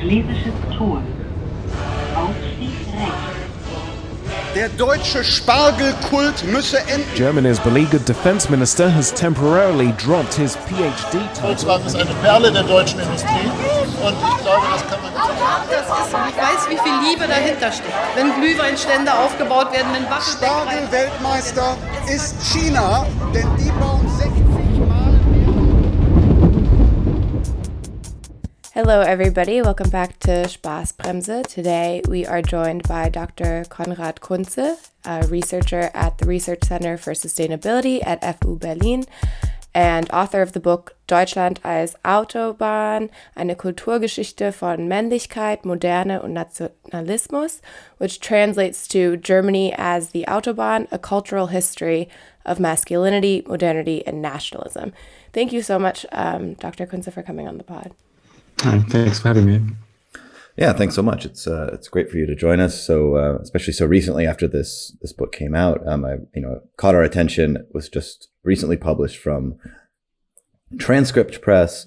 [0.00, 1.02] Schlesisches Tor.
[2.16, 3.40] Aufstieg rechts.
[4.54, 7.06] Der deutsche Spargelkult müsse enden.
[7.14, 11.42] Germany's beleaguered defense minister has temporarily dropped his PhD title.
[11.42, 13.50] Volkswagen ist eine Perle der deutschen Industrie
[14.02, 15.12] und ich glaube, das kann man
[15.70, 17.94] Das ist, ich weiß, wie viel Liebe dahinter steckt.
[18.16, 21.76] Wenn Glühweinstände aufgebaut werden, wenn Waffen Spargel-Weltmeister
[22.12, 23.69] ist China, denn die
[28.72, 29.60] Hello, everybody.
[29.60, 31.44] Welcome back to Spaßbremse.
[31.48, 33.64] Today we are joined by Dr.
[33.68, 39.06] Conrad Kunze, a researcher at the Research Center for Sustainability at FU Berlin
[39.74, 47.60] and author of the book Deutschland als Autobahn, eine Kulturgeschichte von Männlichkeit, Moderne und Nationalismus,
[47.98, 52.08] which translates to Germany as the Autobahn, a cultural history
[52.46, 54.92] of masculinity, modernity, and nationalism.
[55.32, 56.86] Thank you so much, um, Dr.
[56.86, 57.96] Kunze, for coming on the pod.
[58.60, 59.74] Thanks for having me.
[60.56, 61.24] Yeah, thanks so much.
[61.24, 62.84] It's uh, it's great for you to join us.
[62.84, 66.60] So, uh, especially so recently after this this book came out, um, I you know
[66.76, 67.56] caught our attention.
[67.56, 69.58] It was just recently published from
[70.78, 71.86] Transcript Press,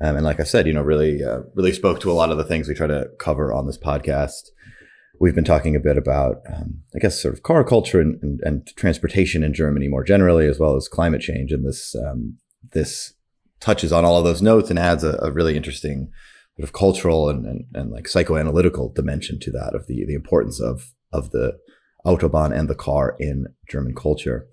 [0.00, 2.38] um, and like I said, you know, really uh, really spoke to a lot of
[2.38, 4.48] the things we try to cover on this podcast.
[5.20, 8.40] We've been talking a bit about, um, I guess, sort of car culture and, and,
[8.42, 11.52] and, transportation in Germany more generally, as well as climate change.
[11.52, 12.38] And this um,
[12.72, 13.13] this
[13.64, 16.10] touches on all of those notes and adds a, a really interesting
[16.56, 20.60] sort of cultural and, and, and like psychoanalytical dimension to that of the the importance
[20.60, 21.58] of of the
[22.06, 24.46] autobahn and the car in German culture.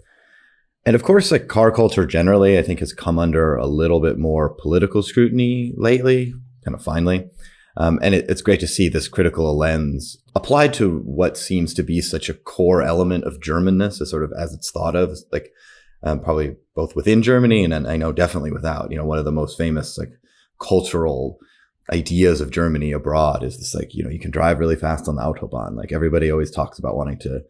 [0.85, 4.17] And of course, like car culture generally, I think has come under a little bit
[4.17, 7.29] more political scrutiny lately, kind of finally.
[7.77, 11.83] Um, and it, it's great to see this critical lens applied to what seems to
[11.83, 15.51] be such a core element of Germanness, as sort of as it's thought of, like
[16.03, 18.91] um, probably both within Germany and, and I know definitely without.
[18.91, 20.11] You know, one of the most famous like
[20.59, 21.39] cultural
[21.91, 25.15] ideas of Germany abroad is this like you know you can drive really fast on
[25.15, 25.75] the autobahn.
[25.75, 27.41] Like everybody always talks about wanting to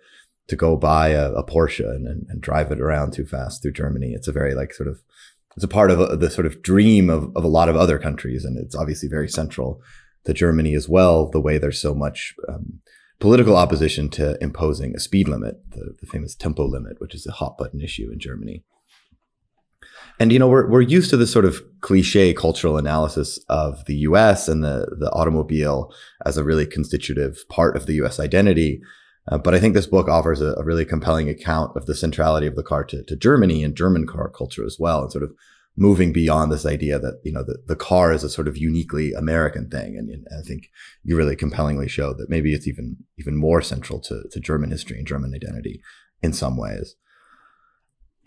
[0.48, 3.72] to go buy a, a Porsche and, and, and, drive it around too fast through
[3.72, 4.14] Germany.
[4.14, 5.02] It's a very like sort of
[5.56, 8.00] it's a part of a, the sort of dream of, of a lot of other
[8.00, 9.82] countries, and it's obviously very central
[10.26, 11.30] to Germany as well.
[11.30, 12.80] The way there's so much um,
[13.22, 17.32] political opposition to imposing a speed limit, the, the famous tempo limit, which is a
[17.32, 18.64] hot button issue in Germany.
[20.20, 23.96] And you know we're we're used to this sort of cliche cultural analysis of the
[24.10, 24.48] U.S.
[24.48, 25.94] and the the automobile
[26.26, 28.20] as a really constitutive part of the U.S.
[28.20, 28.82] identity.
[29.32, 32.48] Uh, but I think this book offers a, a, really compelling account of the centrality
[32.48, 35.32] of the car to, to Germany and German car culture as well, and sort of
[35.78, 39.14] moving beyond this idea that you know the, the car is a sort of uniquely
[39.14, 39.98] American thing.
[39.98, 40.70] And, and I think
[41.04, 44.98] you really compellingly show that maybe it's even even more central to, to German history
[44.98, 45.82] and German identity
[46.22, 46.96] in some ways.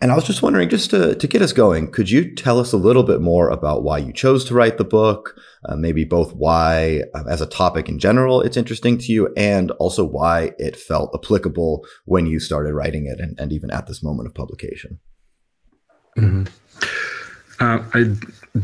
[0.01, 2.73] And I was just wondering, just to, to get us going, could you tell us
[2.73, 5.39] a little bit more about why you chose to write the book?
[5.67, 9.71] Uh, maybe both why, uh, as a topic in general, it's interesting to you, and
[9.73, 14.03] also why it felt applicable when you started writing it and, and even at this
[14.03, 14.99] moment of publication.
[16.19, 16.45] Mm-hmm.
[17.61, 18.15] Uh, I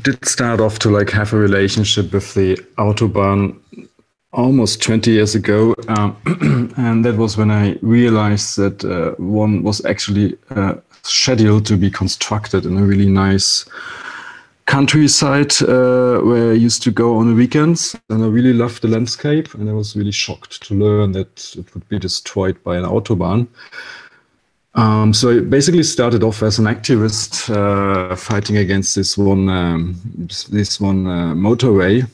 [0.02, 3.58] did start off to like have a relationship with the Autobahn
[4.32, 5.74] almost 20 years ago.
[5.88, 6.16] Um,
[6.76, 11.90] and that was when I realized that uh, one was actually uh, scheduled to be
[11.90, 13.64] constructed in a really nice
[14.66, 17.96] countryside uh, where I used to go on the weekends.
[18.08, 19.52] And I really loved the landscape.
[19.54, 23.48] And I was really shocked to learn that it would be destroyed by an Autobahn.
[24.74, 30.00] Um, so I basically started off as an activist uh, fighting against this one, um,
[30.48, 32.08] this one uh, motorway,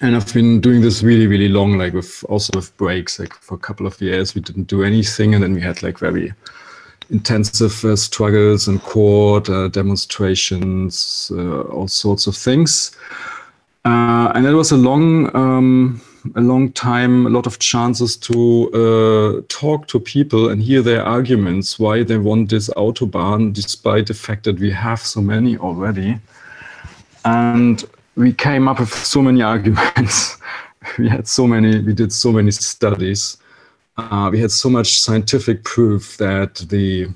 [0.00, 3.18] and I've been doing this really, really long, like with also with breaks.
[3.18, 5.98] Like for a couple of years, we didn't do anything, and then we had like
[5.98, 6.32] very
[7.10, 12.96] intensive uh, struggles in court, uh, demonstrations, uh, all sorts of things.
[13.84, 16.00] Uh, and it was a long, um,
[16.36, 21.04] a long time, a lot of chances to uh, talk to people and hear their
[21.04, 26.18] arguments why they want this autobahn, despite the fact that we have so many already.
[27.24, 27.84] And
[28.16, 30.36] we came up with so many arguments.
[30.98, 33.38] we had so many, we did so many studies
[33.98, 37.08] uh, we had so much scientific proof that the,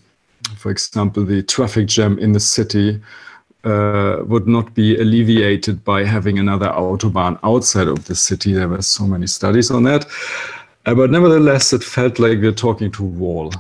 [0.56, 3.00] for example, the traffic jam in the city
[3.64, 8.53] uh, would not be alleviated by having another autobahn outside of the city.
[8.53, 10.06] There were so many studies on that.
[10.85, 13.53] Uh, but nevertheless, it felt like we are talking to a wall.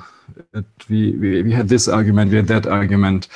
[0.88, 3.28] We, we, we, had this argument, we had that argument.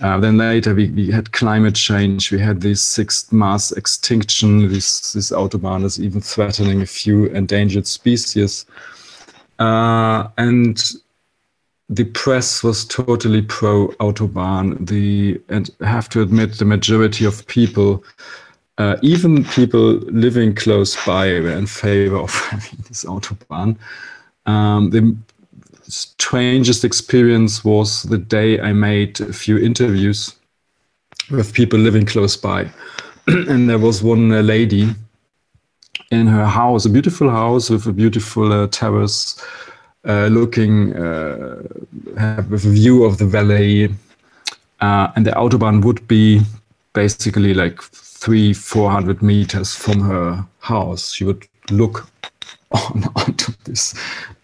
[0.00, 5.12] Uh, then later we, we had climate change, we had this sixth mass extinction, this,
[5.12, 8.66] this autobahn is even threatening a few endangered species.
[9.58, 10.82] Uh, and
[11.88, 14.86] the press was totally pro autobahn.
[14.86, 18.04] The and I have to admit the majority of people
[18.78, 23.76] uh, even people living close by were in favor of having this autobahn.
[24.46, 25.16] Um, the
[25.88, 30.34] strangest experience was the day I made a few interviews
[31.30, 32.70] with people living close by.
[33.26, 34.94] and there was one uh, lady
[36.10, 39.42] in her house, a beautiful house with a beautiful uh, terrace,
[40.06, 41.62] looking uh,
[42.48, 43.94] with a view of the valley.
[44.80, 46.42] Uh, and the autobahn would be
[46.92, 51.12] basically like three, four hundred meters from her house.
[51.12, 52.08] She would look
[52.72, 53.94] on onto this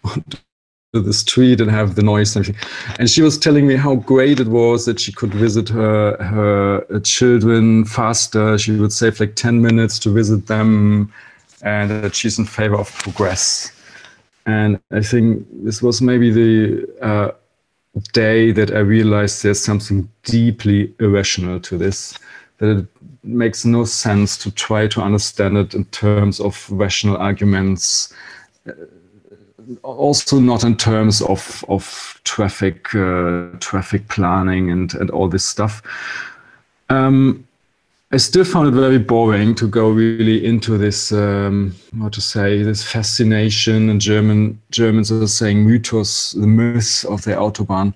[0.03, 0.37] onto
[0.93, 2.69] the street and have the noise and everything.
[2.99, 6.85] And she was telling me how great it was that she could visit her her
[6.93, 8.57] uh, children faster.
[8.57, 11.11] She would save like ten minutes to visit them,
[11.61, 13.71] and that she's in favor of progress.
[14.45, 17.31] And I think this was maybe the uh,
[18.11, 22.17] day that I realized there's something deeply irrational to this.
[22.57, 22.87] That it
[23.23, 28.13] makes no sense to try to understand it in terms of rational arguments
[29.83, 35.81] also not in terms of of traffic uh, traffic planning and and all this stuff.
[36.89, 37.47] Um,
[38.13, 42.61] I still found it very boring to go really into this um, how to say
[42.61, 47.91] this fascination and German Germans are saying mythos, the myth of the autobahn.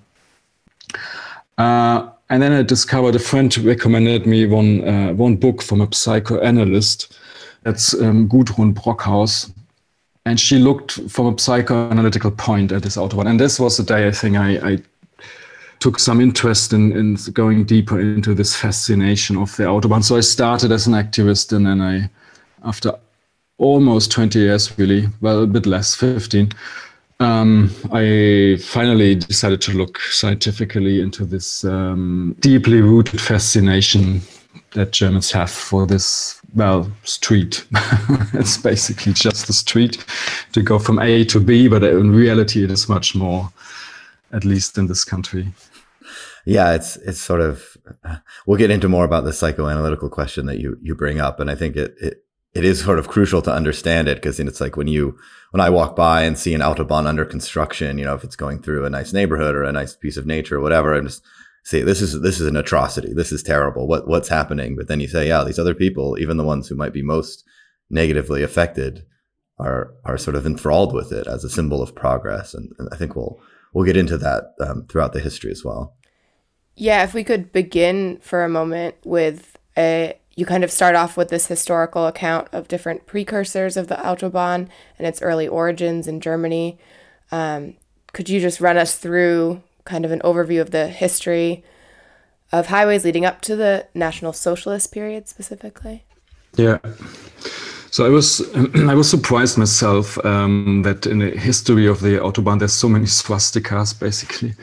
[1.56, 5.88] Uh, and then I discovered a friend recommended me one uh, one book from a
[5.94, 7.16] psychoanalyst.
[7.62, 9.52] That's um, Gudrun Brockhaus,
[10.26, 13.28] and she looked from a psychoanalytical point at this autobahn.
[13.28, 14.82] And this was the day I think I, I
[15.80, 20.02] took some interest in, in going deeper into this fascination of the autobahn.
[20.02, 22.10] So I started as an activist, and then I,
[22.64, 22.94] after
[23.58, 26.52] almost 20 years, really, well, a bit less, 15,
[27.20, 34.20] um, I finally decided to look scientifically into this um, deeply rooted fascination
[34.72, 37.64] that Germans have for this, well, street.
[38.34, 40.04] it's basically just a street
[40.52, 43.50] to go from A to B, but in reality, it is much more,
[44.32, 45.48] at least in this country.
[46.48, 47.76] Yeah, it's it's sort of.
[48.46, 51.54] We'll get into more about the psychoanalytical question that you you bring up, and I
[51.54, 52.24] think it it,
[52.54, 55.18] it is sort of crucial to understand it because it's like when you
[55.50, 58.62] when I walk by and see an autobahn under construction, you know, if it's going
[58.62, 61.22] through a nice neighborhood or a nice piece of nature or whatever, I'm just
[61.64, 63.12] say this is this is an atrocity.
[63.12, 63.86] This is terrible.
[63.86, 64.74] What what's happening?
[64.74, 67.44] But then you say, yeah, these other people, even the ones who might be most
[67.90, 69.04] negatively affected,
[69.58, 72.54] are are sort of enthralled with it as a symbol of progress.
[72.54, 73.38] And, and I think we'll
[73.74, 75.97] we'll get into that um, throughout the history as well.
[76.78, 81.16] Yeah, if we could begin for a moment with a you kind of start off
[81.16, 86.20] with this historical account of different precursors of the Autobahn and its early origins in
[86.20, 86.78] Germany.
[87.32, 87.74] Um,
[88.12, 91.64] could you just run us through kind of an overview of the history
[92.52, 96.04] of highways leading up to the National Socialist period specifically?
[96.54, 96.78] Yeah.
[97.90, 98.40] So I was
[98.76, 103.06] I was surprised myself um, that in the history of the autobahn there's so many
[103.06, 104.54] swastikas basically.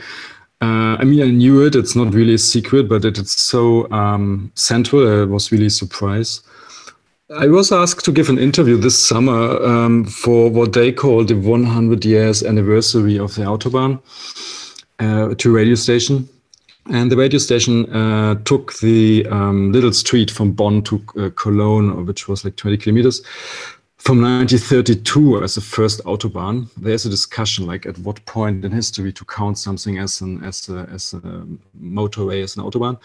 [0.61, 1.75] Uh, I mean I knew it.
[1.75, 5.21] It's not really a secret, but it, it's so um, central.
[5.21, 6.45] I was really surprised.
[7.33, 11.33] I was asked to give an interview this summer um, for what they call the
[11.33, 13.99] 100 years anniversary of the autobahn
[14.99, 16.29] uh, to a radio station.
[16.91, 22.05] And the radio station uh, took the um, little street from Bonn to uh, Cologne,
[22.05, 23.23] which was like 20 kilometers,
[23.97, 26.69] from 1932 as the first autobahn.
[26.77, 30.69] There's a discussion, like at what point in history to count something as an as
[30.69, 31.47] a, as a
[31.81, 32.99] motorway as an autobahn.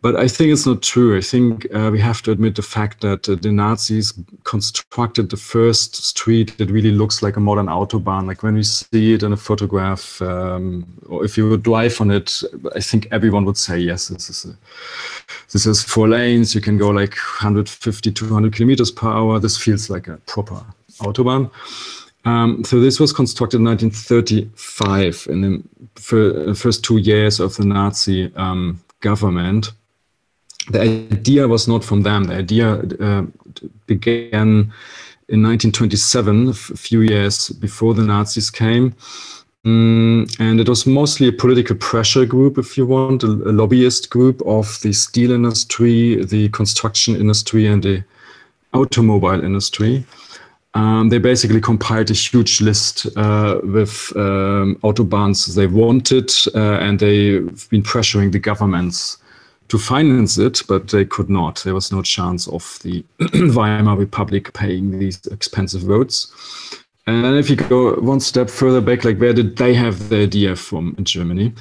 [0.00, 1.16] But I think it's not true.
[1.16, 4.12] I think uh, we have to admit the fact that uh, the Nazis
[4.44, 8.26] constructed the first street that really looks like a modern autobahn.
[8.26, 12.12] Like when we see it in a photograph, um, or if you would drive on
[12.12, 12.42] it,
[12.76, 14.56] I think everyone would say, yes, this is a,
[15.52, 16.54] this is four lanes.
[16.54, 19.40] You can go like 150, 200 kilometers per hour.
[19.40, 20.64] This feels like a proper
[21.00, 21.50] autobahn.
[22.24, 28.32] Um, so this was constructed in 1935 in the first two years of the Nazi
[28.36, 29.72] um, government
[30.70, 32.24] the idea was not from them.
[32.24, 33.26] The idea uh,
[33.86, 34.72] began
[35.28, 38.94] in 1927, a few years before the Nazis came.
[39.66, 44.08] Mm, and it was mostly a political pressure group, if you want, a, a, lobbyist
[44.08, 48.04] group of the steel industry, the construction industry, and the
[48.72, 50.04] automobile industry.
[50.74, 57.00] Um, they basically compiled a huge list uh, with um, autobahns they wanted, uh, and
[57.00, 59.18] they've been pressuring the governments
[59.68, 61.62] to finance it, but they could not.
[61.62, 63.04] There was no chance of the
[63.54, 66.34] Weimar Republic paying these expensive roads.
[67.06, 70.22] And then if you go one step further back, like where did they have the
[70.22, 71.54] idea from in Germany?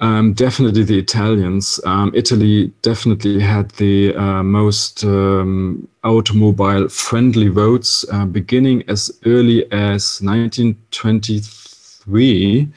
[0.00, 1.80] Um, definitely the Italians.
[1.84, 9.64] Um, Italy definitely had the uh, most um, automobile friendly roads uh, beginning as early
[9.72, 12.68] as 1923.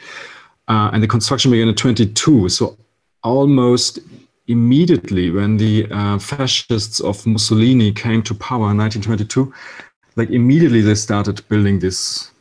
[0.67, 2.49] Uh, and the construction began in 22.
[2.49, 2.77] So
[3.23, 3.99] almost
[4.49, 9.53] immediately when the uh, fascists of Mussolini came to power in 1922,
[10.15, 12.31] like immediately they started building this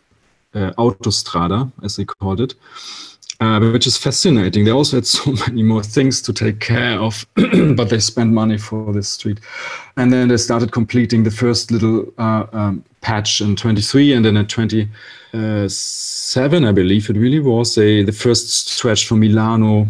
[0.54, 2.54] uh, autostrada, as they called it,
[3.40, 4.64] uh, which is fascinating.
[4.64, 7.26] They also had so many more things to take care of,
[7.76, 9.38] but they spent money for this street.
[9.96, 14.38] And then they started completing the first little uh, um, patch in 23, and then
[14.38, 19.86] in 27, I believe it really was, a, the first stretch from Milano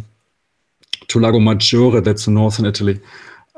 [1.09, 3.01] to Lago Maggiore, that's in northern Italy,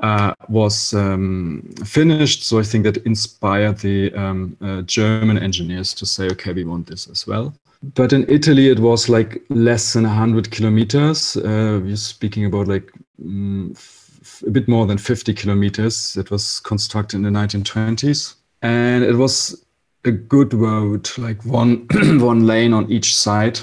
[0.03, 2.45] uh, was um, finished.
[2.45, 6.87] So I think that inspired the um, uh, German engineers to say, okay, we want
[6.87, 7.55] this as well.
[7.95, 11.37] But in Italy, it was like less than 100 kilometers.
[11.37, 12.91] Uh, we're speaking about like
[13.23, 16.17] mm, f- a bit more than 50 kilometers.
[16.17, 18.35] It was constructed in the 1920s.
[18.63, 19.65] And it was
[20.05, 21.87] a good road, like one,
[22.21, 23.59] one lane on each side.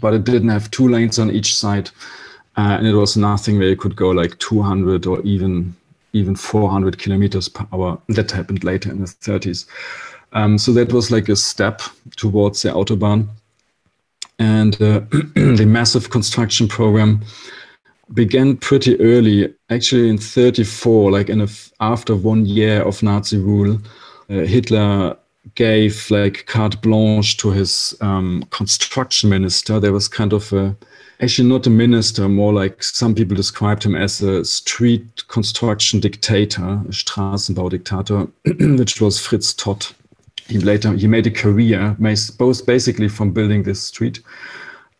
[0.00, 1.90] But it didn't have two lanes on each side
[2.56, 5.74] uh, and it was nothing where you could go like 200 or even
[6.12, 8.00] even 400 kilometers per hour.
[8.08, 9.66] That happened later in the 30s.
[10.32, 11.82] Um, so that was like a step
[12.16, 13.28] towards the autobahn,
[14.38, 15.00] and uh,
[15.34, 17.24] the massive construction program
[18.12, 19.54] began pretty early.
[19.70, 21.48] Actually, in 34, like in a,
[21.80, 23.78] after one year of Nazi rule,
[24.30, 25.16] uh, Hitler
[25.54, 29.78] gave like carte blanche to his um, construction minister.
[29.78, 30.76] There was kind of a
[31.24, 36.62] actually not a minister, more like some people described him as a street construction dictator,
[36.62, 38.30] a Straßenbaudiktator,
[38.78, 39.94] which was Fritz Todt.
[40.46, 41.96] He later he made a career,
[42.38, 44.20] both basically from building this street,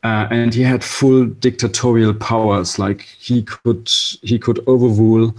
[0.03, 2.79] uh, and he had full dictatorial powers.
[2.79, 3.91] Like he could
[4.23, 5.35] he could overrule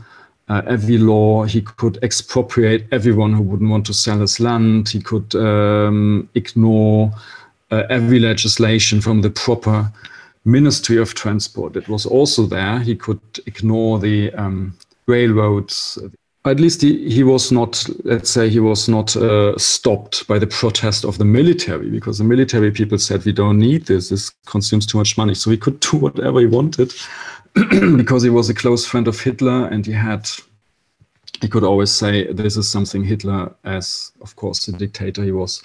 [0.49, 1.45] uh, every law.
[1.45, 4.89] He could expropriate everyone who wouldn't want to sell his land.
[4.89, 7.11] He could um, ignore
[7.71, 9.91] uh, every legislation from the proper
[10.45, 11.75] Ministry of Transport.
[11.75, 12.79] It was also there.
[12.79, 15.97] He could ignore the um, railroads.
[16.45, 20.45] At least he, he was not, let's say, he was not uh, stopped by the
[20.45, 24.09] protest of the military because the military people said, we don't need this.
[24.09, 25.33] This consumes too much money.
[25.33, 26.93] So he could do whatever he wanted
[27.53, 30.29] because he was a close friend of Hitler and he had
[31.41, 35.61] he could always say this is something Hitler, as of course the dictator he was,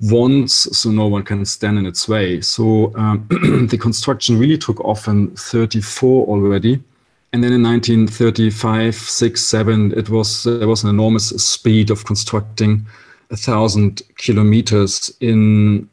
[0.00, 2.40] wants, so no one can stand in its way.
[2.40, 3.26] So um,
[3.70, 6.82] the construction really took off in 34 already.
[7.32, 12.86] And then in 1935, 6, 7, it was, there was an enormous speed of constructing
[13.30, 15.88] a thousand kilometers in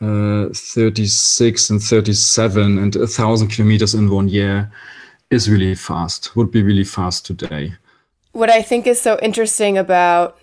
[0.00, 4.70] uh, 36 and 37 and a thousand kilometers in one year
[5.30, 7.72] is really fast, would be really fast today.
[8.32, 10.38] What I think is so interesting about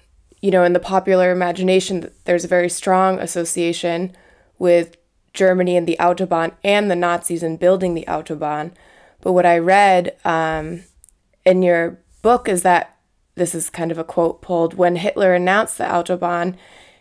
[0.46, 4.16] you know, in the popular imagination, there's a very strong association
[4.60, 4.96] with
[5.34, 8.72] Germany and the Autobahn and the Nazis in building the Autobahn.
[9.22, 10.84] But what I read um,
[11.46, 12.96] in your book is that
[13.34, 16.56] this is kind of a quote pulled when Hitler announced the Autobahn,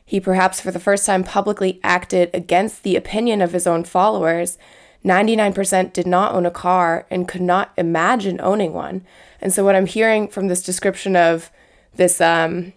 [0.07, 4.57] he perhaps for the first time publicly acted against the opinion of his own followers.
[5.05, 9.05] 99% did not own a car and could not imagine owning one.
[9.43, 11.51] And so, what I'm hearing from this description of
[11.97, 12.73] this um,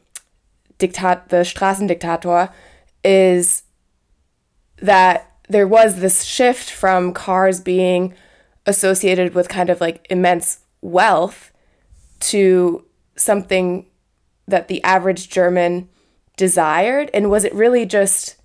[0.79, 2.51] Diktat, the Straßendiktator,
[3.03, 3.63] is
[4.81, 8.13] that there was this shift from cars being
[8.65, 11.51] associated with kind of like immense wealth
[12.19, 13.86] to something
[14.48, 15.89] that the average German
[16.36, 17.10] desired?
[17.13, 18.36] And was it really just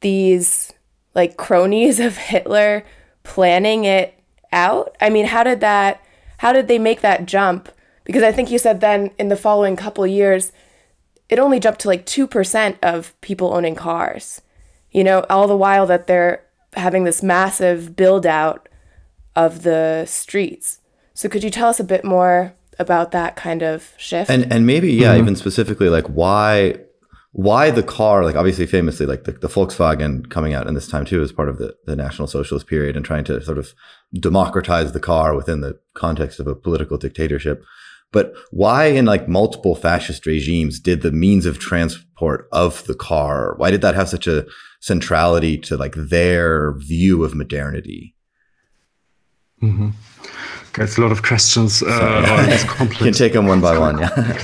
[0.00, 0.72] these
[1.14, 2.84] like cronies of Hitler
[3.22, 4.14] planning it
[4.52, 4.96] out?
[5.00, 6.02] I mean, how did that,
[6.38, 7.68] how did they make that jump?
[8.04, 10.52] Because I think you said then in the following couple years,
[11.30, 14.42] it only jumped to like 2% of people owning cars.
[14.90, 16.42] You know, all the while that they're
[16.74, 18.68] having this massive build out
[19.36, 20.80] of the streets.
[21.14, 24.30] So could you tell us a bit more about that kind of shift?
[24.30, 25.22] And and maybe yeah, mm-hmm.
[25.22, 26.76] even specifically like why
[27.32, 31.04] why the car like obviously famously like the, the Volkswagen coming out in this time
[31.04, 33.72] too as part of the, the National Socialist period and trying to sort of
[34.14, 37.62] democratize the car within the context of a political dictatorship.
[38.12, 43.54] But why in like multiple fascist regimes did the means of transport of the car,
[43.56, 44.46] why did that have such a
[44.80, 48.14] centrality to like their view of modernity?
[49.62, 49.90] Mm-hmm.
[50.70, 51.82] Okay, it's a lot of questions.
[51.82, 53.02] Uh, it's complex.
[53.02, 54.38] can take them one by one, yeah.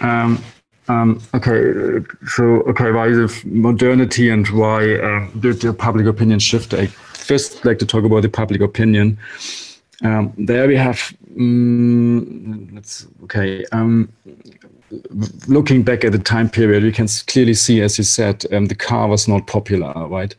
[0.00, 0.42] um,
[0.88, 6.72] um, okay, so okay, why the modernity and why uh, did the public opinion shift?
[6.72, 9.18] I first like to talk about the public opinion.
[10.04, 14.12] Um, there we have, um, let's, okay, um,
[15.48, 18.76] looking back at the time period, we can clearly see, as you said, um, the
[18.76, 20.34] car was not popular, right?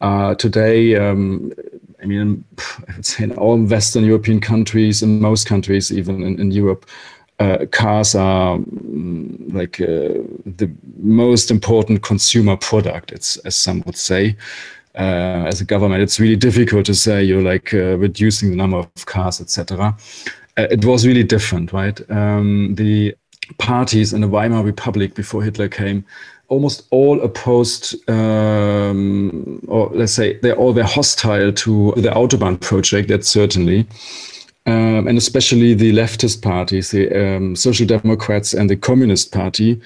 [0.00, 1.52] Uh, today, um,
[2.02, 2.44] I mean,
[2.88, 6.86] I would say in all Western European countries, in most countries, even in, in Europe,
[7.38, 13.96] uh, cars are mm, like uh, the most important consumer product, it's, as some would
[13.96, 14.36] say.
[14.94, 18.76] Uh, as a government, it's really difficult to say you're like uh, reducing the number
[18.76, 19.96] of cars, etc.
[20.58, 21.98] Uh, it was really different, right?
[22.10, 23.14] Um, the
[23.58, 26.04] parties in the Weimar Republic before Hitler came
[26.48, 33.08] almost all opposed, um, or let's say they all were hostile to the Autobahn project,
[33.08, 33.86] that's certainly.
[34.66, 39.80] Um, and especially the leftist parties, the um, Social Democrats and the Communist Party,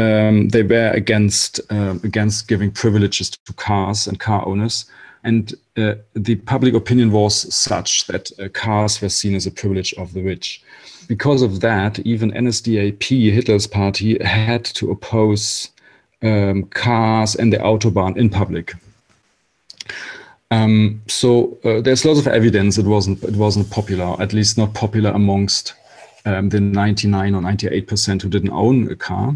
[0.00, 4.86] um, they were against um, against giving privileges to cars and car owners.
[5.22, 9.92] And uh, the public opinion was such that uh, cars were seen as a privilege
[9.94, 10.62] of the rich.
[11.08, 15.70] Because of that, even NSDAP, Hitler's party, had to oppose
[16.22, 18.72] um, cars and the Autobahn in public.
[20.50, 24.74] Um, so uh, there's lots of evidence it wasn't it wasn't popular, at least not
[24.74, 25.74] popular amongst
[26.24, 29.34] um, the 99 or 98 percent who didn't own a car.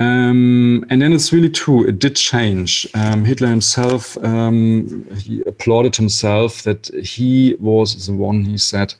[0.00, 2.88] Um, and then it's really true, it did change.
[2.94, 8.94] Um, Hitler himself, um, he applauded himself that he was the one, he said,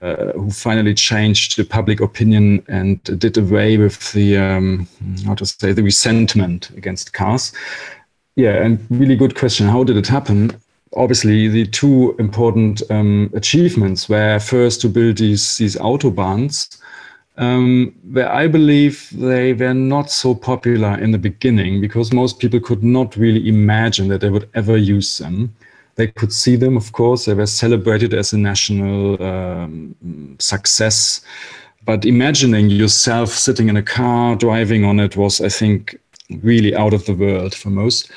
[0.00, 4.88] uh, who finally changed the public opinion and did away with the um,
[5.26, 7.52] how to say the resentment against cars.
[8.36, 9.66] Yeah, and really good question.
[9.66, 10.58] How did it happen?
[10.94, 16.78] Obviously, the two important um, achievements were first to build these these autobahns,
[17.38, 22.60] um, where I believe they were not so popular in the beginning because most people
[22.60, 25.54] could not really imagine that they would ever use them.
[25.96, 27.24] They could see them, of course.
[27.24, 31.22] They were celebrated as a national um, success.
[31.84, 35.98] But imagining yourself sitting in a car, driving on it, was, I think,
[36.42, 38.10] really out of the world for most.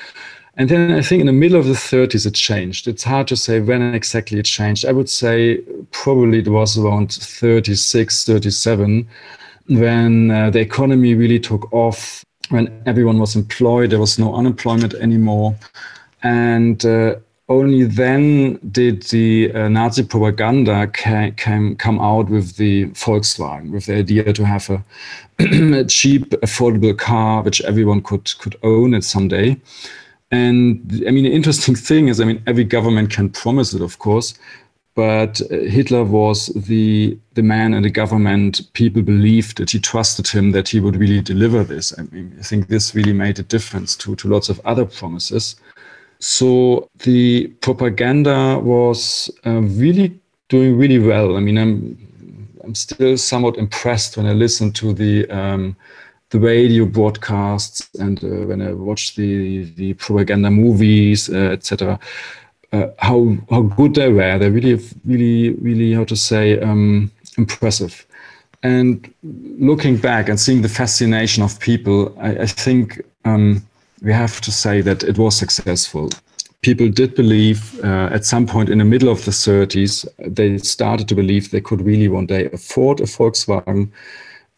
[0.60, 2.86] And then I think in the middle of the 30s, it changed.
[2.86, 4.86] It's hard to say when exactly it changed.
[4.86, 9.08] I would say probably it was around 36, 37,
[9.69, 14.95] when uh, the economy really took off, when everyone was employed, there was no unemployment
[14.95, 15.56] anymore.
[16.24, 17.15] And uh,
[17.48, 23.86] only then did the uh, Nazi propaganda ca- came, come out with the Volkswagen, with
[23.86, 24.84] the idea to have a,
[25.80, 29.58] a, cheap, affordable car which everyone could could own it someday.
[30.32, 34.00] And I mean, the interesting thing is, I mean, every government can promise it, of
[34.00, 34.38] course,
[34.96, 38.62] but uh, Hitler was the the man and the government.
[38.74, 41.98] People believed that he trusted him that he would really deliver this.
[41.98, 45.56] I mean, I think this really made a difference to to lots of other promises.
[46.20, 51.38] So the propaganda was uh, really doing really well.
[51.38, 51.98] I mean, I'm
[52.63, 55.76] I'm still somewhat impressed when I listen to the um,
[56.30, 62.00] the radio broadcasts and uh, when I watch the the propaganda movies, uh, etc.
[62.72, 64.38] Uh, how how good they were.
[64.38, 68.06] They're really really really how to say um, impressive.
[68.62, 73.02] And looking back and seeing the fascination of people, I, I think.
[73.26, 73.63] Um,
[74.02, 76.10] we have to say that it was successful.
[76.62, 81.08] People did believe uh, at some point in the middle of the 30s, they started
[81.08, 83.89] to believe they could really one day afford a Volkswagen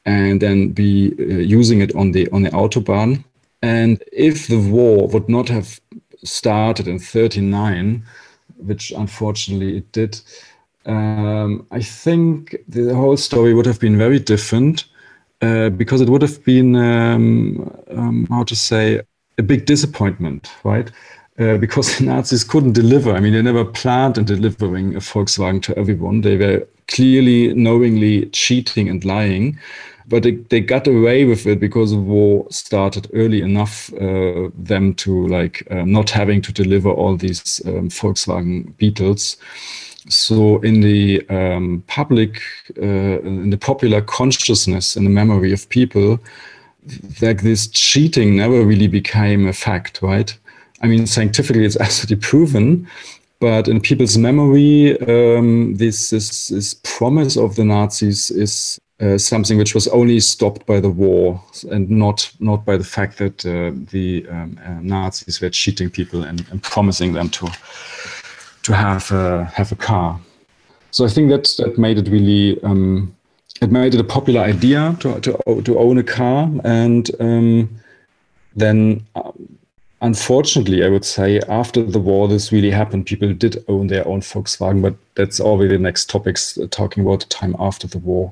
[0.06, 3.24] and then be uh, using it on the on the autobahn.
[3.62, 5.80] And if the war would not have
[6.24, 8.04] started in 39,
[8.58, 10.20] which unfortunately it did,
[10.86, 14.86] um, I think the whole story would have been very different
[15.42, 19.02] uh, because it would have been, um, um, how to say,
[19.38, 20.92] a big disappointment, right?
[21.40, 23.14] Uh, because the Nazis couldn't deliver.
[23.14, 26.22] I mean, they never planned on delivering a Volkswagen to everyone.
[26.22, 29.58] They were clearly, knowingly cheating and lying.
[30.12, 34.94] But they, they got away with it because the war started early enough uh, them
[34.96, 39.38] to like uh, not having to deliver all these um, Volkswagen Beetles.
[40.10, 42.42] So in the um, public,
[42.78, 46.20] uh, in the popular consciousness, in the memory of people,
[47.22, 50.38] like this cheating never really became a fact, right?
[50.82, 52.88] I mean, scientifically, it's absolutely proven,
[53.40, 59.58] but in people's memory, um, this, this, this promise of the Nazis is uh, something
[59.58, 63.72] which was only stopped by the war and not not by the fact that uh,
[63.92, 67.48] the um, uh, Nazis were cheating people and, and, promising them to
[68.62, 70.20] to have a, have a car.
[70.92, 73.16] So I think that that made it really um,
[73.62, 77.70] it made it a popular idea to to, to own a car, and um,
[78.56, 79.32] then uh,
[80.02, 83.08] unfortunately, I would say after the war, this really happened.
[83.08, 87.22] People did own their own Volkswagen, but that's already the next topics uh, talking about
[87.22, 88.32] the time after the war.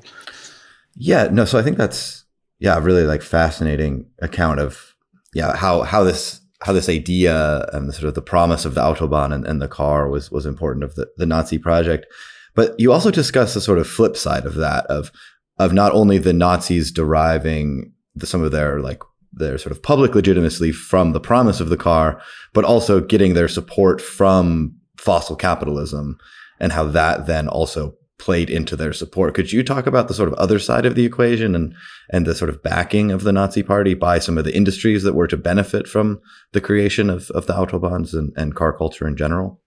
[0.94, 1.44] Yeah, no.
[1.44, 2.24] So I think that's
[2.58, 4.94] yeah, really like fascinating account of
[5.34, 8.82] yeah how how this how this idea and the sort of the promise of the
[8.82, 12.06] autobahn and, and the car was was important of the, the Nazi project.
[12.54, 15.10] But you also discuss the sort of flip side of that of
[15.58, 20.14] of not only the Nazis deriving the, some of their like their sort of public
[20.14, 22.20] legitimacy from the promise of the car,
[22.52, 26.18] but also getting their support from fossil capitalism
[26.58, 29.34] and how that then also played into their support.
[29.34, 31.74] Could you talk about the sort of other side of the equation and
[32.10, 35.14] and the sort of backing of the Nazi Party by some of the industries that
[35.14, 36.20] were to benefit from
[36.52, 39.60] the creation of, of the autobahns and, and car culture in general?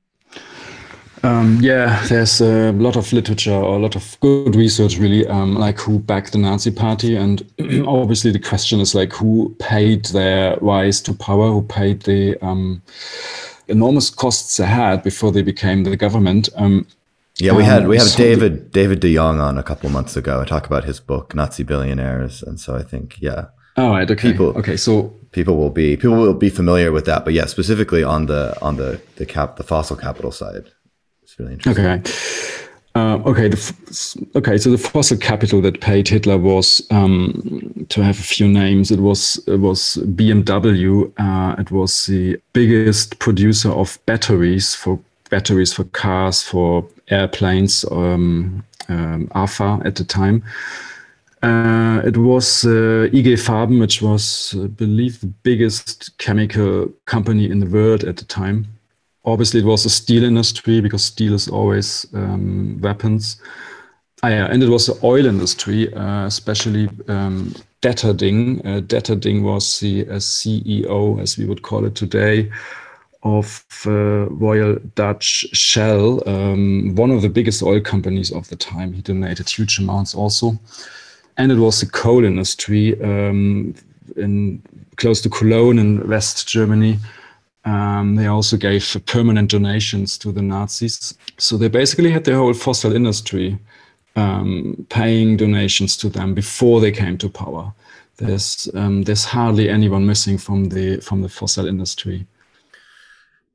[1.24, 5.56] Um, yeah, there's a lot of literature or a lot of good research, really, um,
[5.56, 7.42] like who backed the Nazi Party, and
[7.88, 12.82] obviously the question is like who paid their rise to power, who paid the um,
[13.70, 16.50] enormous costs they had before they became the government.
[17.42, 19.90] Um, yeah, we had we had um, so David David De Jong on a couple
[19.90, 20.42] months ago.
[20.42, 23.46] I talk about his book Nazi Billionaires, and so I think yeah.
[23.76, 24.10] Oh, right.
[24.10, 24.32] Okay.
[24.32, 24.78] People, okay.
[24.78, 28.56] So people will be people will be familiar with that, but yeah, specifically on the
[28.62, 30.72] on the the cap the fossil capital side,
[31.24, 31.86] it's really interesting.
[31.86, 32.04] Okay.
[32.96, 34.56] Uh, okay, the, okay.
[34.60, 38.92] So the fossil capital that paid Hitler was um, to have a few names.
[38.92, 41.12] It was it was BMW.
[41.18, 45.00] Uh, it was the biggest producer of batteries for
[45.34, 50.44] batteries for cars, for airplanes, um, um, AFA at the time.
[51.42, 57.60] Uh, it was uh, IG Farben, which was, I believe, the biggest chemical company in
[57.60, 58.68] the world at the time.
[59.26, 63.42] Obviously, it was the steel industry because steel is always um, weapons.
[64.22, 68.60] Ah, yeah, and it was the oil industry, uh, especially um, Deterding.
[68.60, 72.52] Uh, Deterding was the uh, CEO, as we would call it today,
[73.24, 78.94] of uh, Royal Dutch Shell, um, one of the biggest oil companies of the time.
[78.94, 80.60] He donated huge amounts also.
[81.38, 83.74] And it was the coal industry um,
[84.18, 84.62] in
[84.98, 87.00] close to Cologne in West Germany.
[87.66, 91.18] Um, they also gave permanent donations to the Nazis.
[91.38, 93.58] So they basically had their whole fossil industry
[94.16, 97.74] um, paying donations to them before they came to power.
[98.18, 102.28] There's um, there's hardly anyone missing from the from the fossil industry.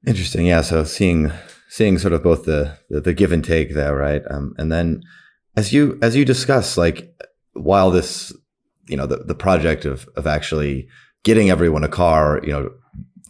[0.07, 0.47] Interesting.
[0.47, 0.63] Yeah.
[0.63, 1.33] So seeing
[1.69, 4.23] seeing sort of both the the, the give and take there, right?
[4.31, 5.03] Um, and then
[5.57, 7.15] as you as you discuss, like
[7.53, 8.33] while this,
[8.89, 10.89] you know, the, the project of of actually
[11.25, 12.71] getting everyone a car, you know,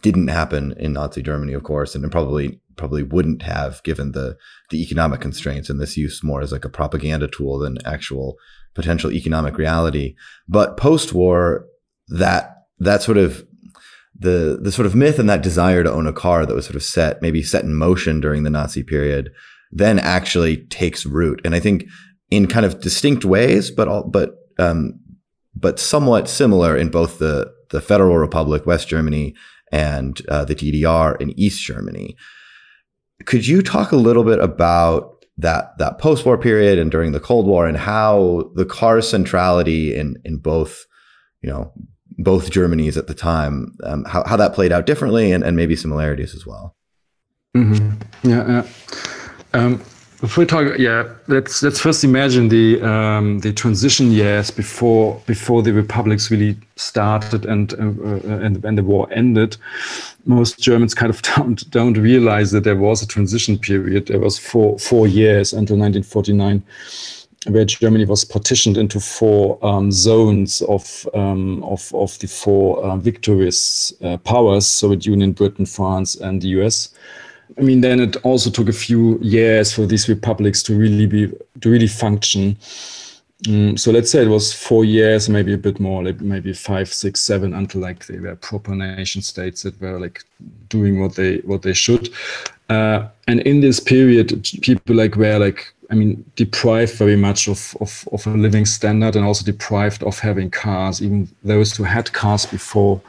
[0.01, 4.37] didn't happen in Nazi Germany, of course, and probably probably wouldn't have given the
[4.69, 8.37] the economic constraints and this use more as like a propaganda tool than actual
[8.75, 10.15] potential economic reality.
[10.47, 11.65] But post war,
[12.07, 13.45] that that sort of
[14.19, 16.75] the the sort of myth and that desire to own a car that was sort
[16.75, 19.31] of set maybe set in motion during the Nazi period
[19.71, 21.41] then actually takes root.
[21.45, 21.85] And I think
[22.31, 24.99] in kind of distinct ways but all, but um,
[25.55, 29.35] but somewhat similar in both the the Federal Republic West Germany
[29.71, 32.15] and uh, the DDR in East Germany.
[33.25, 37.45] Could you talk a little bit about that that post-war period and during the Cold
[37.45, 40.85] War and how the car's centrality in in both
[41.41, 41.71] you know
[42.19, 45.75] both Germanys at the time, um, how, how that played out differently and, and maybe
[45.75, 46.75] similarities as well.
[47.55, 48.29] Mm-hmm.
[48.29, 48.47] Yeah.
[48.47, 49.59] yeah.
[49.59, 49.81] Um,
[50.21, 55.63] if we talk, yeah, let's let's first imagine the um, the transition years before before
[55.63, 59.55] the republics really started and uh, uh, and and the war ended.
[60.25, 64.07] Most Germans kind of don't don't realize that there was a transition period.
[64.07, 66.63] There was four four years until 1949
[67.47, 72.97] where Germany was partitioned into four um, zones of, um, of, of the four uh,
[72.97, 76.89] victorious uh, powers, Soviet Union, Britain, France, and the US.
[77.57, 81.27] I mean, then it also took a few years for these republics to really be
[81.61, 82.57] to really function.
[83.47, 86.93] Um, so let's say it was four years, maybe a bit more, like maybe five,
[86.93, 90.23] six, seven, until like they were proper nation states that were like
[90.67, 92.09] doing what they what they should.
[92.69, 97.75] Uh, and in this period, people like were like I mean, deprived very much of,
[97.81, 101.01] of, of, a living standard and also deprived of having cars.
[101.01, 103.01] Even those who had cars before,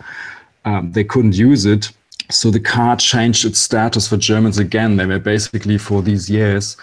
[0.64, 1.90] um, they couldn't use it.
[2.31, 4.97] So the car changed its status for Germans again.
[4.97, 6.77] They were basically for these years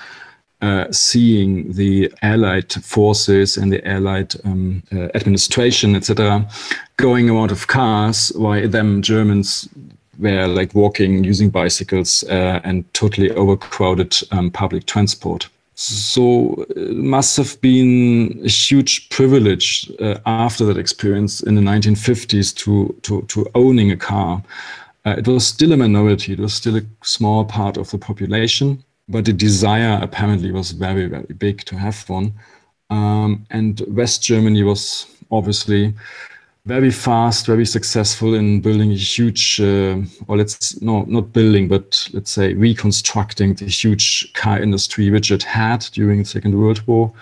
[0.61, 6.47] uh, seeing the Allied forces and the Allied um, uh, administration, etc.,
[6.97, 9.69] going out of cars, while them Germans
[10.19, 15.47] were like walking, using bicycles, uh, and totally overcrowded um, public transport.
[15.79, 22.55] So it must have been a huge privilege uh, after that experience in the 1950s
[22.55, 24.41] to, to, to owning a car.
[25.05, 26.33] Uh, it was still a minority.
[26.33, 31.05] It was still a small part of the population, but the desire apparently was very,
[31.05, 32.33] very big to have one.
[32.89, 35.93] Um, and West Germany was obviously
[36.67, 42.09] very fast, very successful in building a huge, uh, or let's no, not building, but
[42.13, 47.13] let's say reconstructing the huge car industry which it had during the Second World War.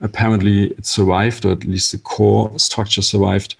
[0.00, 3.56] Apparently, it survived, or at least the core structure survived.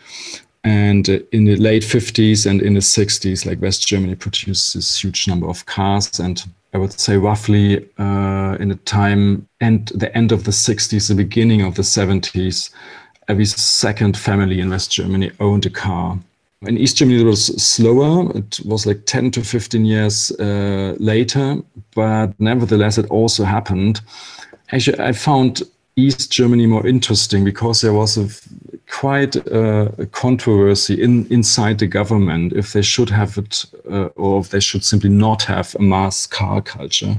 [0.64, 5.03] And uh, in the late 50s and in the 60s, like West Germany produced this
[5.03, 6.19] huge number of cars.
[6.19, 11.09] And I would say roughly uh, in the time and the end of the 60s,
[11.09, 12.71] the beginning of the 70s,
[13.29, 16.19] every second family in West Germany owned a car.
[16.62, 18.37] In East Germany, it was slower.
[18.37, 21.62] It was like 10 to 15 years uh, later,
[21.95, 24.01] but nevertheless, it also happened.
[24.73, 25.62] Actually, I found
[25.95, 28.29] East Germany more interesting because there was a
[28.91, 34.41] quite a, a controversy in, inside the government if they should have it uh, or
[34.41, 37.17] if they should simply not have a mass car culture.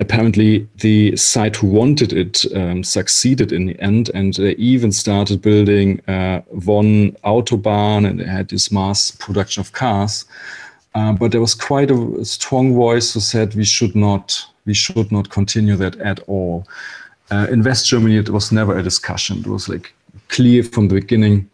[0.00, 5.42] Apparently, the site who wanted it um, succeeded in the end, and they even started
[5.42, 10.24] building uh, one autobahn, and they had this mass production of cars.
[10.94, 15.12] Uh, but there was quite a, strong voice who said we should not we should
[15.12, 16.66] not continue that at all.
[17.30, 19.38] Uh, in West Germany, it was never a discussion.
[19.38, 19.92] It was like
[20.28, 21.48] clear from the beginning.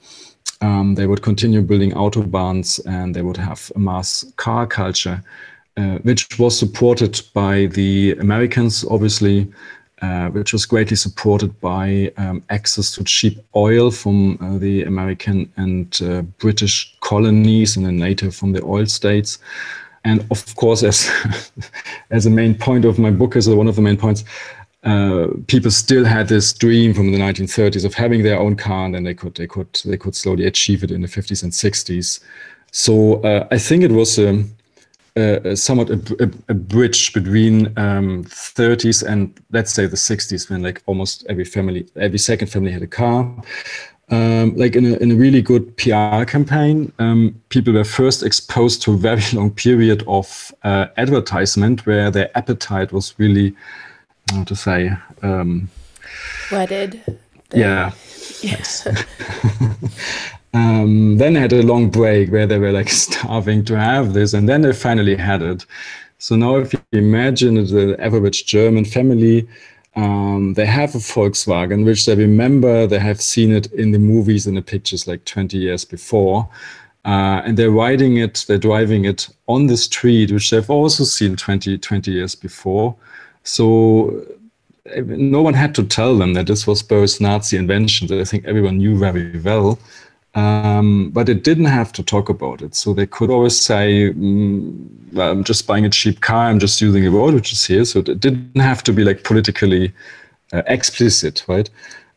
[0.60, 5.22] Um, they would continue building autobahns and they would have a mass car culture,
[5.76, 9.46] uh, which was supported by the Americans, obviously,
[10.02, 15.50] uh, which was greatly supported by um, access to cheap oil from uh, the American
[15.56, 19.38] and uh, British colonies and then later from the oil states.
[20.04, 21.10] And of course, as
[22.10, 24.24] as a main point of my book, as one of the main points,
[24.84, 28.94] uh, people still had this dream from the 1930s of having their own car, and
[28.94, 32.20] then they could they could they could slowly achieve it in the 50s and 60s.
[32.70, 34.44] So uh, I think it was a,
[35.54, 40.82] somewhat a, a, a, bridge between um, 30s and let's say the 60s, when like
[40.86, 43.30] almost every family, every second family had a car.
[44.08, 48.82] Um, like in a, in a really good PR campaign, um, people were first exposed
[48.82, 53.56] to a very long period of uh, advertisement where their appetite was really
[54.30, 55.68] how to say um,
[56.50, 57.18] wedded.
[57.52, 57.92] Yeah.
[58.42, 58.86] Yes.
[60.56, 64.48] um, then had a long break where they were like starving to have this, and
[64.48, 65.66] then they finally had it.
[66.18, 69.46] So now, if you imagine the average German family,
[69.96, 74.46] um, they have a Volkswagen, which they remember they have seen it in the movies
[74.46, 76.48] and the pictures like 20 years before.
[77.04, 81.36] Uh, and they're riding it, they're driving it on the street, which they've also seen
[81.36, 82.96] 20, 20 years before.
[83.44, 84.26] So
[84.94, 88.10] no one had to tell them that this was both Nazi inventions.
[88.10, 89.78] I think everyone knew very well.
[90.36, 92.74] Um, but it didn't have to talk about it.
[92.74, 96.80] So they could always say, mm, well, I'm just buying a cheap car, I'm just
[96.82, 97.86] using a road which is here.
[97.86, 99.94] So it didn't have to be like politically
[100.52, 101.70] uh, explicit, right?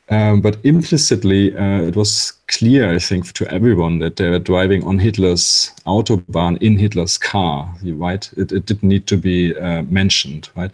[0.10, 4.84] Um, but implicitly, uh, it was clear, I think, to everyone that they were driving
[4.84, 8.30] on Hitler's autobahn in Hitler's car, right?
[8.36, 10.72] It, it didn't need to be uh, mentioned, right?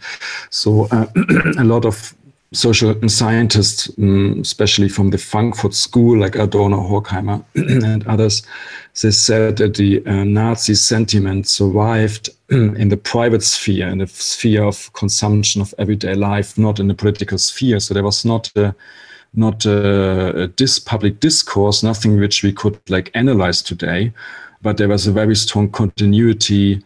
[0.50, 1.06] So uh,
[1.58, 2.15] a lot of
[2.52, 8.42] social scientists, um, especially from the Frankfurt School, like Adorno, Horkheimer, and others,
[9.02, 14.64] they said that the uh, Nazi sentiment survived in the private sphere, in the sphere
[14.64, 17.80] of consumption of everyday life, not in the political sphere.
[17.80, 18.74] So there was not a
[19.34, 24.12] not a, a public discourse, nothing which we could like analyze today,
[24.62, 26.82] but there was a very strong continuity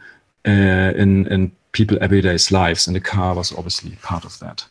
[0.46, 4.64] uh, in in people everyday's lives, and the car was obviously part of that.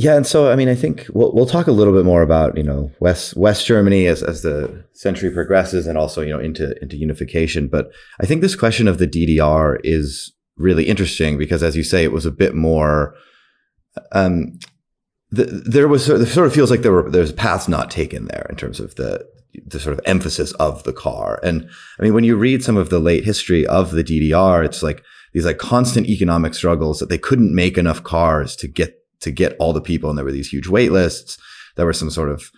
[0.00, 2.56] Yeah, and so I mean, I think we'll we'll talk a little bit more about
[2.56, 6.74] you know West West Germany as as the century progresses, and also you know into
[6.80, 7.68] into unification.
[7.68, 12.02] But I think this question of the DDR is really interesting because, as you say,
[12.02, 13.14] it was a bit more.
[14.12, 14.58] Um,
[15.32, 18.46] the, there was it sort of feels like there were there's paths not taken there
[18.48, 19.28] in terms of the
[19.66, 21.40] the sort of emphasis of the car.
[21.42, 24.82] And I mean, when you read some of the late history of the DDR, it's
[24.82, 25.02] like
[25.34, 29.56] these like constant economic struggles that they couldn't make enough cars to get to get
[29.58, 31.38] all the people, and there were these huge wait lists.
[31.76, 32.50] There were some sort of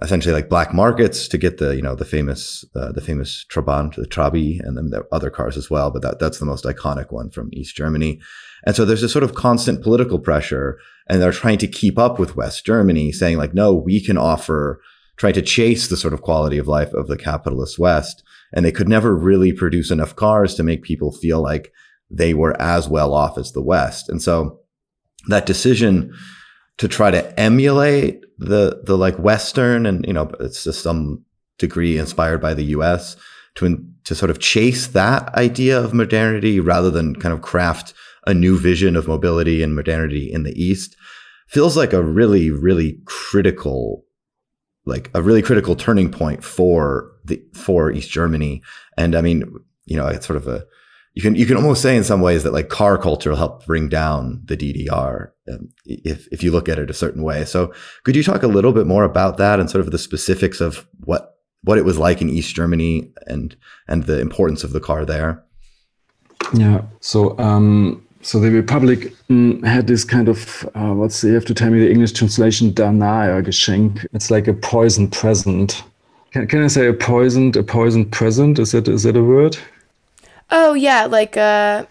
[0.00, 3.96] essentially like black markets to get the you know the famous uh, the famous Trabant,
[3.96, 7.12] the Trabi, and then there other cars as well, but that that's the most iconic
[7.12, 8.20] one from East Germany.
[8.66, 12.18] And so there's a sort of constant political pressure and they're trying to keep up
[12.18, 14.80] with West Germany, saying like, no, we can offer,
[15.16, 18.22] try to chase the sort of quality of life of the capitalist West.
[18.52, 21.72] And they could never really produce enough cars to make people feel like
[22.10, 24.08] they were as well off as the West.
[24.08, 24.60] And so
[25.28, 26.12] that decision
[26.78, 31.24] to try to emulate the, the like Western and, you know, it's to some
[31.58, 33.16] degree inspired by the US
[33.54, 37.94] to to sort of chase that idea of modernity rather than kind of craft
[38.26, 40.96] a new vision of mobility and modernity in the East
[41.46, 44.04] feels like a really, really critical,
[44.86, 48.62] like a really critical turning point for the for East Germany.
[48.96, 49.44] And I mean,
[49.84, 50.64] you know, it's sort of a
[51.14, 53.88] you can you can almost say in some ways that like car culture helped bring
[53.88, 57.44] down the DDR um, if if you look at it a certain way.
[57.44, 57.72] So
[58.02, 60.86] could you talk a little bit more about that and sort of the specifics of
[61.04, 65.04] what what it was like in East Germany and and the importance of the car
[65.04, 65.44] there?
[66.52, 66.82] Yeah.
[67.00, 71.54] So um, so the Republic mm, had this kind of uh, what's you have to
[71.54, 74.04] tell me the English translation Geschenk.
[74.12, 75.84] It's like a poison present.
[76.32, 78.58] Can, can I say a poisoned a poisoned present?
[78.58, 79.56] Is that is that a word?
[80.50, 81.86] Oh yeah, like uh,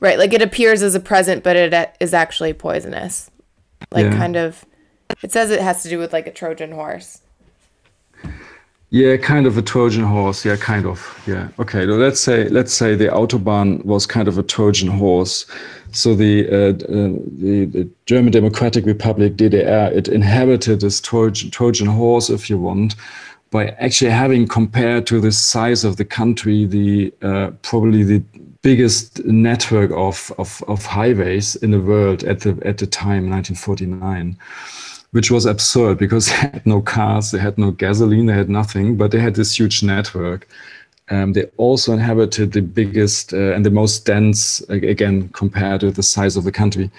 [0.00, 3.30] right, like it appears as a present, but it uh, actually poisonous.
[3.92, 4.16] Like Yeah.
[4.16, 4.64] kind of,
[5.22, 7.20] it says it has to do with like a Trojan horse.
[8.90, 10.46] Yeah, kind of a Trojan horse.
[10.46, 11.22] Yeah, kind of.
[11.26, 11.48] Yeah.
[11.58, 11.84] Okay.
[11.84, 15.44] So let's say let's say the autobahn was kind of a Trojan horse.
[15.92, 21.86] So the uh, uh, the, the German Democratic Republic DDR it inherited this Trojan Trojan
[21.86, 22.94] horse, if you want,
[23.50, 28.22] by actually having compared to the size of the country the uh, probably the
[28.62, 34.36] biggest network of, of of highways in the world at the at the time 1949
[35.12, 38.96] which was absurd because they had no cars, they had no gasoline, they had nothing,
[38.96, 40.48] but they had this huge network.
[41.10, 46.02] Um, they also inhabited the biggest uh, and the most dense, again, compared to the
[46.02, 46.90] size of the country,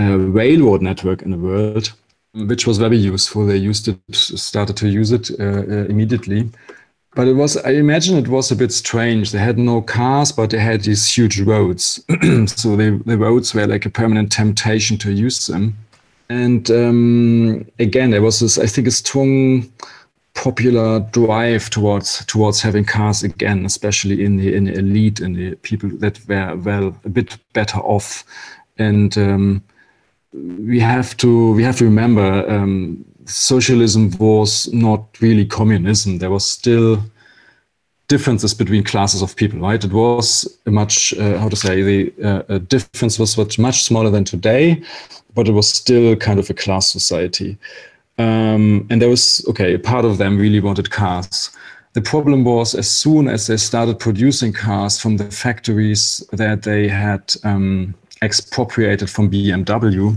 [0.00, 1.92] uh, railroad network in the world,
[2.34, 3.46] which was very useful.
[3.46, 6.50] They used it, started to use it uh, uh, immediately.
[7.14, 9.32] But it was, I imagine it was a bit strange.
[9.32, 12.02] They had no cars, but they had these huge roads.
[12.46, 15.76] so they, the roads were like a permanent temptation to use them.
[16.30, 19.70] And um, again, there was this, I think, a strong
[20.34, 25.54] popular drive towards towards having cars again, especially in the in the elite and the
[25.56, 28.24] people that were well a bit better off.
[28.78, 29.62] And um,
[30.32, 36.18] we have to we have to remember um, socialism was not really communism.
[36.18, 37.02] There was still
[38.08, 39.82] differences between classes of people, right?
[39.82, 44.10] It was a much, uh, how to say, the uh, difference was much, much smaller
[44.10, 44.82] than today,
[45.34, 47.56] but it was still kind of a class society.
[48.18, 51.50] Um, and there was, okay, a part of them really wanted cars.
[51.94, 56.88] The problem was as soon as they started producing cars from the factories that they
[56.88, 60.16] had um, expropriated from BMW,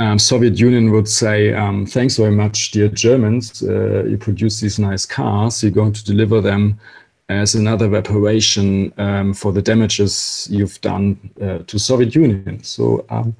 [0.00, 3.62] um, Soviet Union would say, um, "Thanks very much, dear Germans.
[3.62, 5.62] Uh, you produce these nice cars.
[5.62, 6.80] You're going to deliver them
[7.28, 13.36] as another reparation um, for the damages you've done uh, to Soviet Union." So, um,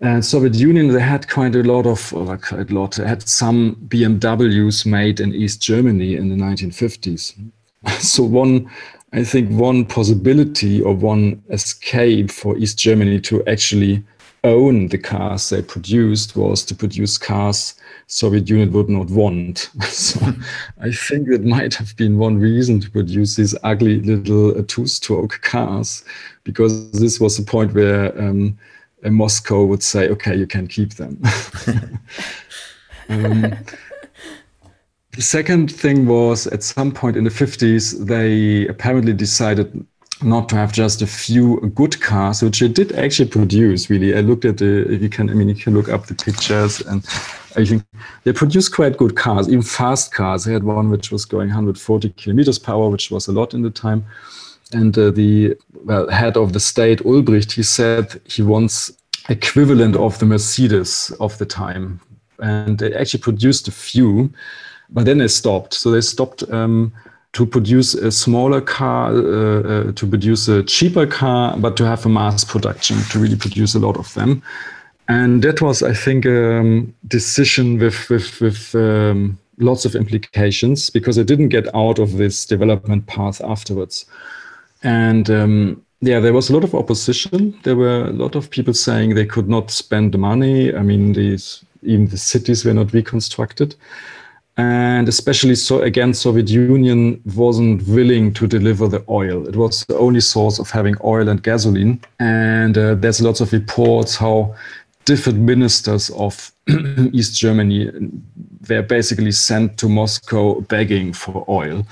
[0.00, 2.96] and Soviet Union they had quite a lot of, or quite a lot.
[2.96, 7.34] Had some BMWs made in East Germany in the 1950s.
[8.00, 8.70] So one,
[9.12, 14.02] I think, one possibility or one escape for East Germany to actually
[14.44, 17.74] own the cars they produced was to produce cars
[18.06, 19.70] Soviet Union would not want.
[19.82, 20.20] so
[20.80, 25.40] I think that might have been one reason to produce these ugly little uh, two-stroke
[25.42, 26.04] cars,
[26.44, 28.58] because this was the point where um,
[29.04, 31.22] Moscow would say, "Okay, you can keep them."
[33.08, 33.54] um,
[35.12, 39.86] the second thing was at some point in the 50s, they apparently decided
[40.22, 43.90] not to have just a few good cars, which they did actually produce.
[43.90, 44.98] Really, I looked at the.
[45.00, 47.04] You can, I mean, you can look up the pictures, and
[47.56, 47.82] I think
[48.24, 50.44] they produced quite good cars, even fast cars.
[50.44, 53.62] They had one which was going 140 kilometers per hour, which was a lot in
[53.62, 54.04] the time.
[54.72, 58.92] And uh, the well, head of the state, Ulbricht, he said he wants
[59.28, 62.00] equivalent of the Mercedes of the time,
[62.38, 64.32] and they actually produced a few,
[64.92, 65.74] but then they stopped.
[65.74, 66.42] So they stopped.
[66.50, 66.92] Um,
[67.32, 72.04] to produce a smaller car, uh, uh, to produce a cheaper car, but to have
[72.04, 74.42] a mass production, to really produce a lot of them.
[75.08, 80.90] And that was, I think, a um, decision with, with, with um, lots of implications
[80.90, 84.04] because I didn't get out of this development path afterwards.
[84.82, 87.58] And um, yeah, there was a lot of opposition.
[87.62, 90.74] There were a lot of people saying they could not spend the money.
[90.74, 93.74] I mean, these, even the cities were not reconstructed
[94.58, 99.48] and especially so again soviet union wasn't willing to deliver the oil.
[99.48, 102.00] It was the only source of having oil and gasoline.
[102.20, 104.54] And uh, there's lots of reports how
[105.04, 106.52] different ministers of
[107.12, 107.90] east germany
[108.68, 111.84] were basically sent to moscow begging for oil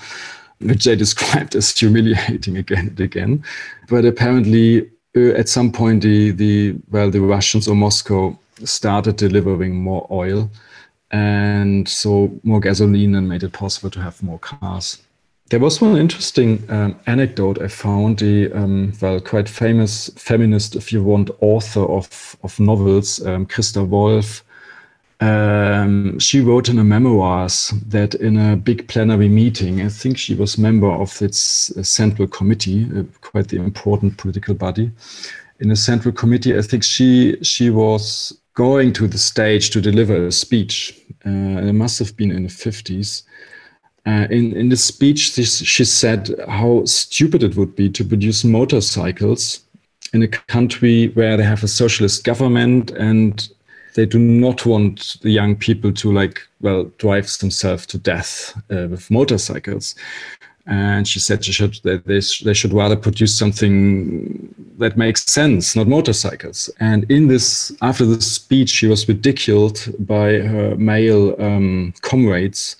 [0.61, 3.43] which they described as humiliating again and again.
[3.89, 9.75] But apparently uh, at some point the, the well the russians or moscow started delivering
[9.75, 10.51] more oil
[11.11, 14.99] and so more gasoline and made it possible to have more cars.
[15.51, 18.21] there was one interesting um, anecdote I found.
[18.21, 23.87] The um, well, quite famous feminist, if you want, author of of novels, um, Christa
[23.87, 24.45] Wolf.
[25.23, 30.35] Um, she wrote in her memoirs that in a big plenary meeting, I think she
[30.35, 34.91] was member of its uh, central committee, uh, quite the important political body.
[35.59, 40.27] In a central committee, I think she she was going to the stage to deliver
[40.27, 41.00] a speech.
[41.27, 43.25] Uh, it must have been in the fifties.
[44.07, 48.45] Uh, in in the speech, she, she said how stupid it would be to produce
[48.45, 49.61] motorcycles
[50.13, 53.49] in a country where they have a socialist government and
[53.95, 58.87] they do not want the young people to like well drive themselves to death uh,
[58.89, 59.95] with motorcycles
[60.67, 65.75] and she said she should that they, they should rather produce something that makes sense
[65.75, 66.71] not motorcycles.
[66.81, 72.77] And in this after the speech she was ridiculed by her male um, comrades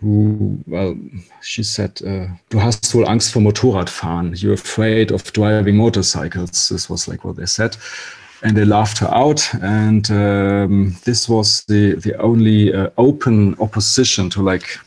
[0.00, 0.96] who well
[1.42, 4.34] she said uh, du hast wohl angst vor motorradfahren.
[4.34, 6.68] You're afraid of driving motorcycles.
[6.68, 7.76] This was like what they said.
[8.42, 9.48] And they laughed her out.
[9.62, 14.78] And um, this was the the only uh, open opposition to like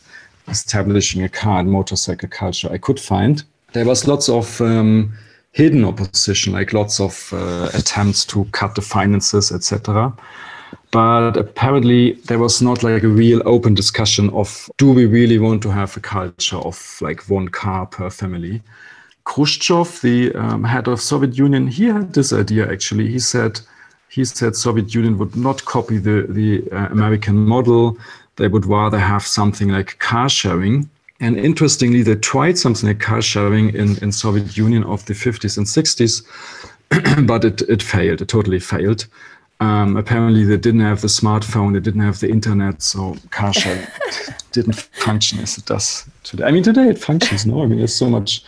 [0.49, 3.43] establishing a car and motorcycle culture I could find.
[3.73, 5.13] There was lots of um,
[5.51, 10.13] hidden opposition, like lots of uh, attempts to cut the finances, etc.
[10.91, 15.61] But apparently, there was not like a real open discussion of do we really want
[15.63, 18.61] to have a culture of like one car per family?
[19.25, 23.07] Khrushchev, the um, head of Soviet Union, he had this idea actually.
[23.07, 23.59] He said
[24.09, 27.97] he said Soviet Union would not copy the the uh, American model.
[28.39, 30.89] They would rather have something like car sharing.
[31.19, 35.57] And interestingly, they tried something like car sharing in, in Soviet Union of the 50s
[35.57, 36.23] and 60s,
[37.27, 38.21] but it, it failed.
[38.21, 39.05] It totally failed.
[39.59, 43.85] Um, apparently, they didn't have the smartphone, they didn't have the internet, so car sharing
[44.53, 46.45] didn't function as it does today.
[46.45, 47.45] I mean, today it functions.
[47.45, 48.41] No, I mean, there's so much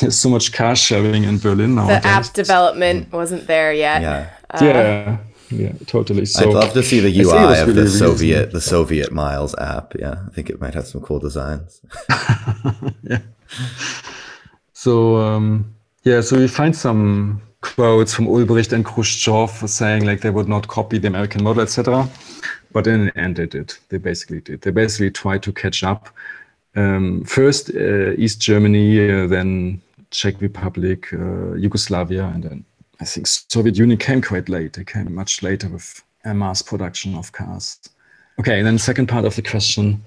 [0.00, 1.86] there's so much car sharing in Berlin now.
[1.86, 4.02] The app development wasn't there yet.
[4.02, 4.30] Yeah.
[4.50, 5.18] Uh, yeah.
[5.50, 6.26] Yeah, totally.
[6.26, 8.52] So I'd love to see the UI of really the Soviet reasonable.
[8.52, 9.94] the Soviet Miles app.
[9.98, 11.80] Yeah, I think it might have some cool designs.
[13.02, 13.18] yeah.
[14.72, 15.74] So um,
[16.04, 20.68] yeah, so we find some quotes from Ulbricht and Khrushchev saying like they would not
[20.68, 22.08] copy the American model, etc.
[22.72, 23.74] But in the end, they did.
[23.88, 24.62] They basically did.
[24.62, 26.08] They basically tried to catch up.
[26.76, 29.80] Um, first, uh, East Germany, uh, then
[30.10, 32.64] Czech Republic, uh, Yugoslavia, and then
[33.00, 34.74] I think Soviet Union came quite late.
[34.74, 37.78] They came much later with a mass production of cars.
[38.38, 40.02] Okay, and then second part of the question.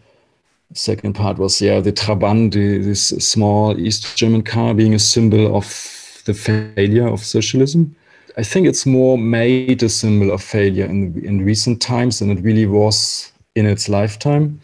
[0.73, 5.55] Second part was yeah, the Trabant, the, this small East German car, being a symbol
[5.55, 7.95] of the failure of socialism.
[8.37, 12.43] I think it's more made a symbol of failure in in recent times than it
[12.43, 14.59] really was in its lifetime.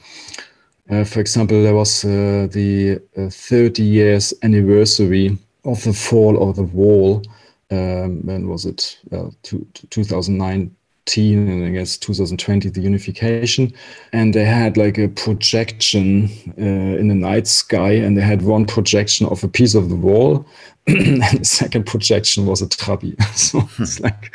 [0.89, 6.57] Uh, for example, there was uh, the uh, 30 years anniversary of the fall of
[6.57, 7.23] the wall.
[7.71, 8.99] Um, when was it?
[9.11, 13.73] To 2019 and I guess 2020, the unification.
[14.13, 18.65] And they had like a projection uh, in the night sky, and they had one
[18.65, 20.45] projection of a piece of the wall,
[20.87, 23.21] and the second projection was a trabi.
[23.35, 24.31] so it's like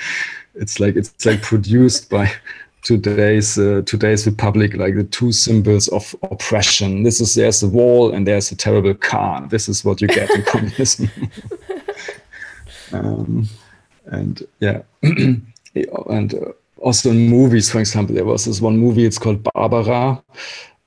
[0.55, 2.31] it's like it's like produced by
[2.83, 8.13] today's uh, today's republic like the two symbols of oppression this is there's a wall
[8.13, 11.11] and there's a terrible car this is what you get in communism
[12.93, 13.49] um,
[14.07, 19.19] and yeah and uh, also in movies for example there was this one movie it's
[19.19, 20.23] called barbara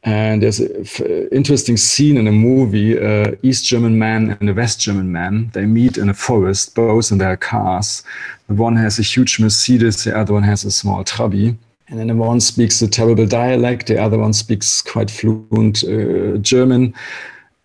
[0.04, 4.80] and there's an interesting scene in a movie uh, east german man and a west
[4.80, 5.52] german man.
[5.54, 8.04] They meet in a forest both in their cars.
[8.48, 11.56] The one has a huge mercedes the other one has a small trabi.
[11.88, 16.38] And then the one speaks a terrible dialect, the other one speaks quite fluent uh,
[16.38, 16.96] German.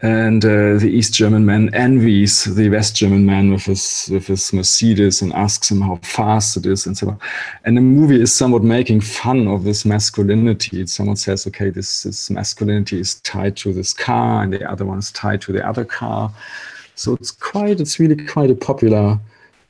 [0.03, 4.53] And uh, the East German man envies the West German man with his with his
[4.53, 7.19] Mercedes and asks him how fast it is and so on.
[7.65, 10.87] And the movie is somewhat making fun of this masculinity.
[10.87, 14.99] Someone says, okay, this, this masculinity is tied to this car, and the other one
[14.99, 16.31] is tied to the other car.
[16.95, 19.19] So it's quite, it's really quite a popular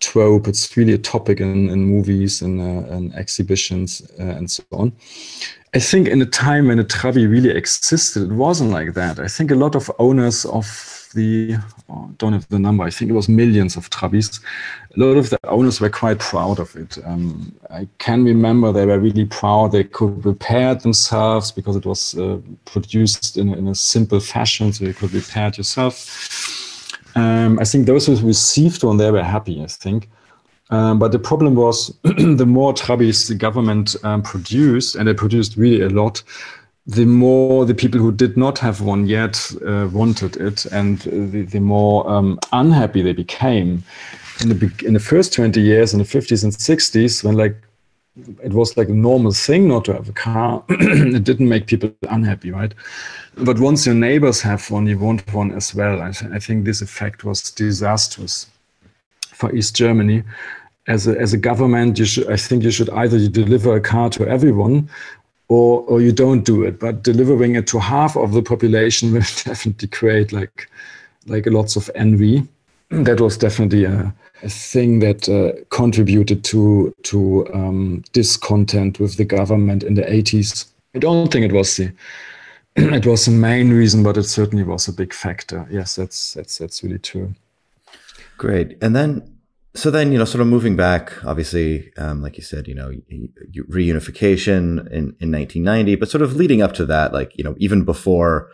[0.01, 0.49] trope.
[0.49, 4.93] It's really a topic in, in movies and, uh, exhibitions uh, and so on.
[5.77, 9.19] I think in a time when a Trabi really existed, it wasn't like that.
[9.19, 10.67] I think a lot of owners of
[11.13, 11.57] the,
[11.91, 14.41] oh, don't have the number, I think it was millions of Trabis.
[14.97, 16.97] A lot of the owners were quite proud of it.
[17.05, 19.73] Um, I can remember they were really proud.
[19.73, 24.73] They could repair it themselves because it was uh, produced in, in a simple fashion,
[24.73, 25.95] so you could repair it yourself.
[27.15, 30.09] Um, I think those who received one, they were happy, I think.
[30.71, 35.57] Um, but the problem was the more Trabis the government um, produced, and they produced
[35.57, 36.23] really a lot,
[36.87, 41.43] the more the people who did not have one yet uh, wanted it, and the,
[41.43, 43.83] the more um, unhappy they became.
[44.41, 47.57] In the in the first twenty years, in the fifties and sixties, when like
[48.43, 51.93] it was like a normal thing not to have a car, it didn't make people
[52.11, 52.75] unhappy, right?
[53.37, 56.01] But once your neighbors have one, you want one as well.
[56.01, 58.47] I, th- I think this effect was disastrous
[59.37, 60.23] for East Germany.
[60.89, 63.81] As a, as a government, you should, I think you should either you deliver a
[63.81, 64.89] car to everyone
[65.49, 66.79] or or you don't do it.
[66.79, 70.71] But delivering it to half of the population will definitely create like
[71.27, 72.47] like lots of envy.
[72.91, 74.15] That was definitely a,
[74.45, 80.67] a thing that uh, contributed to to um, discontent with the government in the 80s.
[80.95, 81.93] I don't think it was the
[82.77, 85.67] it was the main reason, but it certainly was a big factor.
[85.71, 87.35] Yes, that's that's that's really true.
[88.39, 89.37] Great, and then
[89.77, 92.91] so then you know sort of moving back obviously um, like you said you know
[93.71, 97.85] reunification in, in 1990 but sort of leading up to that like you know even
[97.85, 98.49] before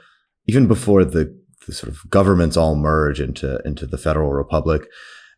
[0.49, 1.33] even before the,
[1.67, 4.89] the sort of governments all merge into into the federal republic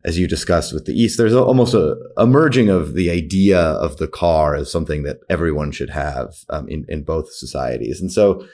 [0.04, 3.96] as you discussed with the east there's almost a, a merging of the idea of
[3.96, 8.00] the car as something that everyone should have um, in, in both societies.
[8.00, 8.46] And so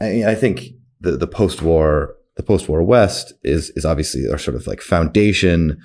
[0.00, 0.64] I, I think
[1.00, 5.78] the, the post-war the post-war west is is obviously our sort of like foundation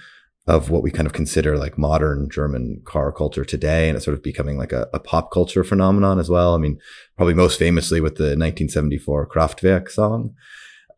[0.47, 3.89] of what we kind of consider like modern German car culture today.
[3.89, 6.53] And it's sort of becoming like a, a, pop culture phenomenon as well.
[6.53, 6.77] I mean,
[7.17, 10.35] probably most famously with the 1974 Kraftwerk song.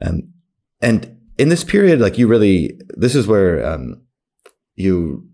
[0.02, 0.34] Um,
[0.82, 4.02] and in this period, like you really, this is where, um,
[4.76, 5.26] you,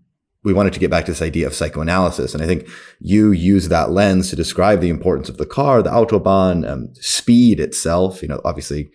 [0.44, 2.34] we wanted to get back to this idea of psychoanalysis.
[2.34, 2.68] And I think
[3.00, 7.58] you use that lens to describe the importance of the car, the Autobahn, um, speed
[7.58, 8.22] itself.
[8.22, 8.90] You know, obviously,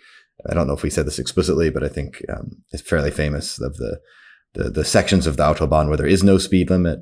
[0.49, 3.59] I don't know if we said this explicitly, but I think um, it's fairly famous
[3.59, 3.99] of the
[4.53, 6.99] the the sections of the autobahn where there is no speed limit,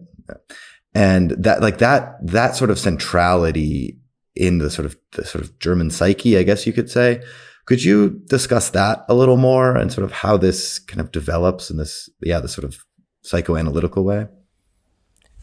[0.93, 3.97] and that like that that sort of centrality
[4.35, 7.21] in the sort of the sort of German psyche, I guess you could say.
[7.65, 11.69] Could you discuss that a little more and sort of how this kind of develops
[11.69, 12.77] in this yeah the sort of
[13.25, 14.27] psychoanalytical way?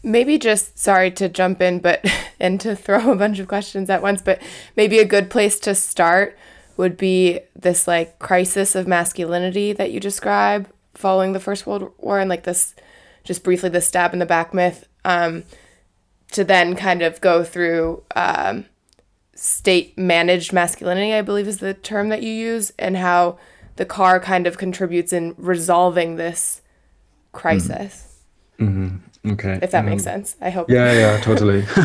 [0.03, 2.05] Maybe just sorry to jump in, but
[2.39, 4.41] and to throw a bunch of questions at once, but
[4.75, 6.37] maybe a good place to start
[6.77, 12.19] would be this like crisis of masculinity that you describe following the First World War
[12.19, 12.75] and like this,
[13.23, 15.43] just briefly, the stab in the back myth, um,
[16.31, 18.65] to then kind of go through um,
[19.35, 23.37] state managed masculinity, I believe is the term that you use, and how
[23.75, 26.61] the car kind of contributes in resolving this
[27.31, 28.21] crisis.
[28.59, 28.97] Mm-hmm.
[29.27, 29.59] Okay.
[29.61, 30.69] If that um, makes sense, I hope.
[30.69, 31.65] Yeah, yeah, totally.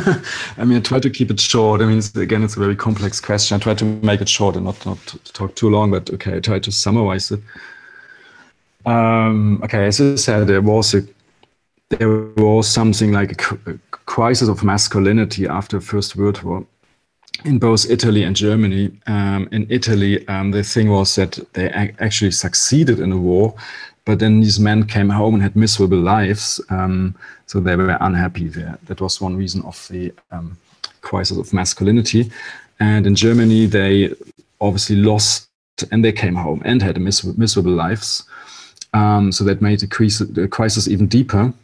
[0.59, 1.81] I mean, I try to keep it short.
[1.81, 3.57] I mean, it's, again, it's a very complex question.
[3.57, 4.99] I try to make it short and not not
[5.33, 5.91] talk too long.
[5.91, 7.41] But okay, I try to summarize it.
[8.85, 11.03] Um, okay, as I said, there was a
[11.91, 16.67] there was something like a, crisis of masculinity after the First World War
[17.45, 18.91] in both Italy and Germany.
[19.07, 21.69] Um, in Italy, um, the thing was that they
[22.01, 23.55] actually succeeded in the war,
[24.11, 27.15] but then these men came home and had miserable lives, um,
[27.47, 28.77] so they were unhappy there.
[28.87, 30.59] That was one reason of the um,
[31.01, 32.29] crisis of masculinity.
[32.81, 34.13] And in Germany, they
[34.61, 35.49] obviously lost
[35.93, 38.25] and they came home and had miserable lives.
[38.95, 41.55] Um, so that made the, the crisis even deeper.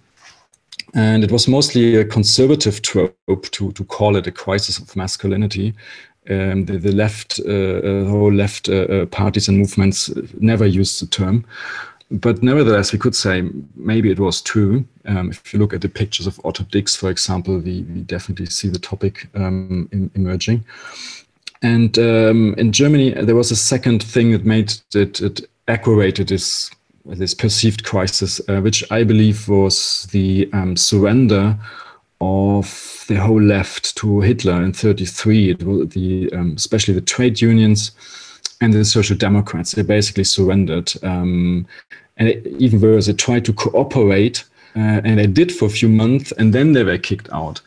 [0.95, 5.75] And it was mostly a conservative trope to, to call it a crisis of masculinity.
[6.31, 11.03] Um, the, the, left, uh, uh whole left uh, uh, parties and movements never used
[11.03, 11.45] the term.
[12.11, 14.85] But nevertheless, we could say maybe it was true.
[15.07, 18.47] Um, if you look at the pictures of Otto Dix, for example, we, we definitely
[18.47, 20.65] see the topic um, in, emerging.
[21.63, 26.71] And um, in Germany, there was a second thing that made it, it aggravated this
[27.15, 31.57] this perceived crisis, uh, which I believe was the um, surrender
[32.21, 35.51] of the whole left to Hitler in 33.
[35.51, 37.93] It was the, um, especially the trade unions
[38.61, 40.93] and the social democrats, they basically surrendered.
[41.03, 41.67] Um,
[42.17, 44.45] and even worse, they tried to cooperate,
[44.75, 47.61] uh, and they did for a few months, and then they were kicked out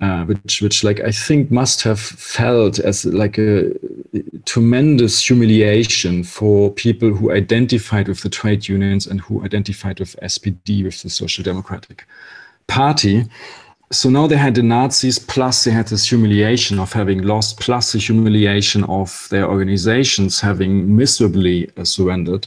[0.00, 3.72] uh, which which like I think must have felt as like a
[4.44, 10.84] tremendous humiliation for people who identified with the trade unions and who identified with SPD
[10.84, 12.06] with the Social Democratic
[12.68, 13.24] Party.
[13.90, 17.92] So now they had the Nazis, plus they had this humiliation of having lost, plus
[17.92, 22.46] the humiliation of their organizations having miserably uh, surrendered.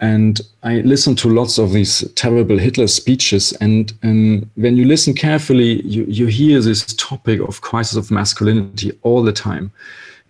[0.00, 3.52] And I listened to lots of these terrible Hitler speeches.
[3.60, 8.92] And, and when you listen carefully, you, you hear this topic of crisis of masculinity
[9.02, 9.70] all the time.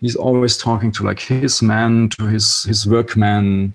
[0.00, 3.72] He's always talking to like his man, to his, his workman.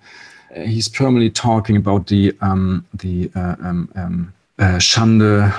[0.54, 5.54] He's permanently talking about the, um, the uh, um, um, uh, Schande.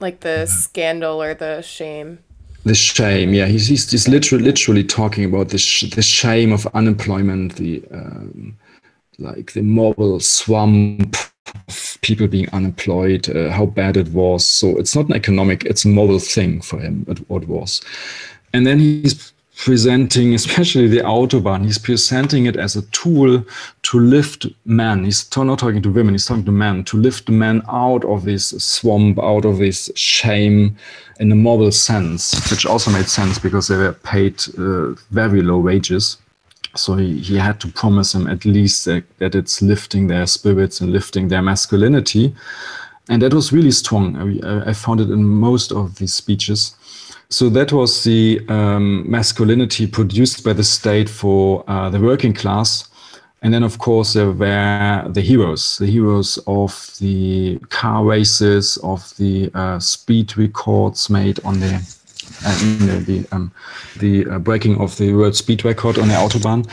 [0.00, 2.18] Like the scandal or the shame.
[2.64, 3.46] the shame yeah.
[3.46, 8.56] He's, he's, he's literally literally talking about the, sh- the shame of unemployment the um,
[9.18, 11.16] like the moral swamp
[11.68, 14.44] of people being unemployed uh, how bad it was.
[14.46, 17.80] So it's not an economic it's a moral thing for him what it was.
[18.52, 23.44] And then he's presenting, especially the Autobahn, he's presenting it as a tool
[23.82, 25.04] to lift men.
[25.04, 28.50] He's not talking to women, he's talking to men, to lift men out of this
[28.62, 30.76] swamp, out of this shame
[31.18, 35.58] in a moral sense, which also made sense because they were paid uh, very low
[35.58, 36.18] wages.
[36.76, 40.82] So he, he had to promise them at least that, that it's lifting their spirits
[40.82, 42.34] and lifting their masculinity.
[43.08, 44.42] And that was really strong.
[44.44, 46.76] I, I found it in most of these speeches.
[47.28, 52.88] So that was the um, masculinity produced by the state for uh, the working class.
[53.42, 59.14] And then, of course, there were the heroes, the heroes of the car races, of
[59.18, 61.74] the uh, speed records made on the
[62.44, 63.52] uh, the the, um,
[63.98, 66.68] the uh, breaking of the world speed record on the autobahn.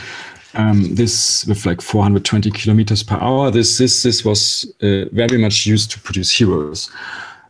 [0.54, 3.50] Um, this with like 420 kilometers per hour.
[3.50, 6.90] This this this was uh, very much used to produce heroes.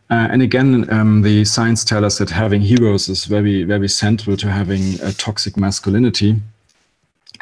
[0.09, 4.37] Uh, and again, um, the science tell us that having heroes is very, very central
[4.37, 6.35] to having a toxic masculinity.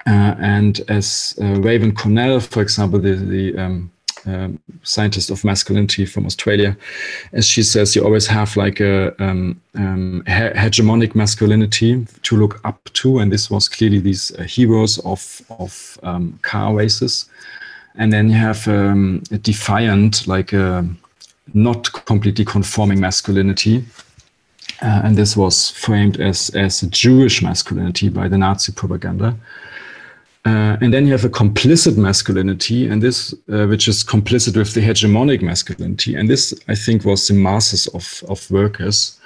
[0.06, 3.92] Uh, and as uh, Raewyn Connell, for example, the, the um,
[4.26, 4.48] uh,
[4.84, 6.78] scientist of masculinity from Australia,
[7.34, 12.62] as she says, you always have like a um, um, he hegemonic masculinity to look
[12.64, 17.30] up to, and this was clearly these uh, heroes of of um, car races,
[17.96, 20.86] and then you have um, a defiant, like a
[21.54, 23.86] not completely conforming masculinity.
[24.82, 29.36] Uh, and this was framed as, as a Jewish masculinity by the Nazi propaganda.
[30.46, 34.74] Uh, and then you have a complicit masculinity, and this, uh, which is complicit with
[34.74, 36.16] the hegemonic masculinity.
[36.16, 39.20] And this, I think, was the masses of, of workers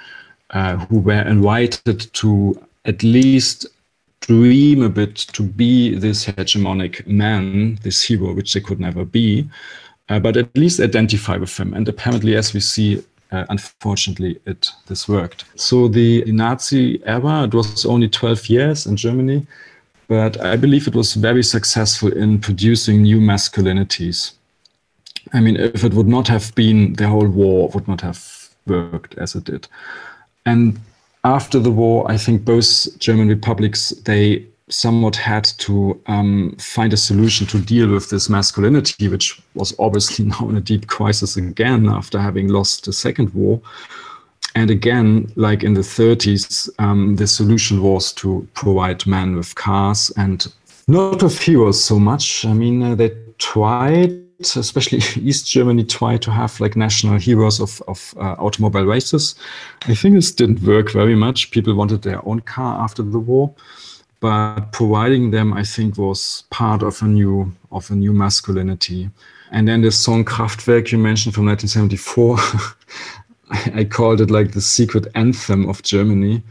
[0.50, 3.66] uh, who were invited to at least
[4.20, 9.48] dream a bit to be this hegemonic man, this hero, which they could never be
[10.08, 11.74] uh, but at least identify with him.
[11.74, 15.44] And apparently, as we see, uh, unfortunately, it this worked.
[15.56, 19.46] So the, the Nazi era, it was only 12 years in Germany,
[20.08, 24.32] but I believe it was very successful in producing new masculinities.
[25.34, 29.16] I mean, if it would not have been, the whole war would not have worked
[29.18, 29.68] as it did.
[30.46, 30.80] And
[31.24, 36.96] after the war, I think both German republics they somewhat had to um, find a
[36.96, 41.88] solution to deal with this masculinity, which was obviously now in a deep crisis again
[41.88, 43.60] after having lost the Second War.
[44.54, 50.10] And again, like in the 30s, um, the solution was to provide men with cars
[50.16, 50.46] and
[50.88, 52.44] not with heroes so much.
[52.44, 54.10] I mean, uh, they tried,
[54.40, 59.34] especially East Germany, tried to have like national heroes of, of uh, automobile races.
[59.82, 61.50] I think this didn't work very much.
[61.50, 63.54] People wanted their own car after the war
[64.20, 69.10] but providing them, I think, was part of a new of a new masculinity.
[69.50, 72.38] And then the song Kraftwerk you mentioned from 1974,
[73.74, 76.42] I called it like the secret anthem of Germany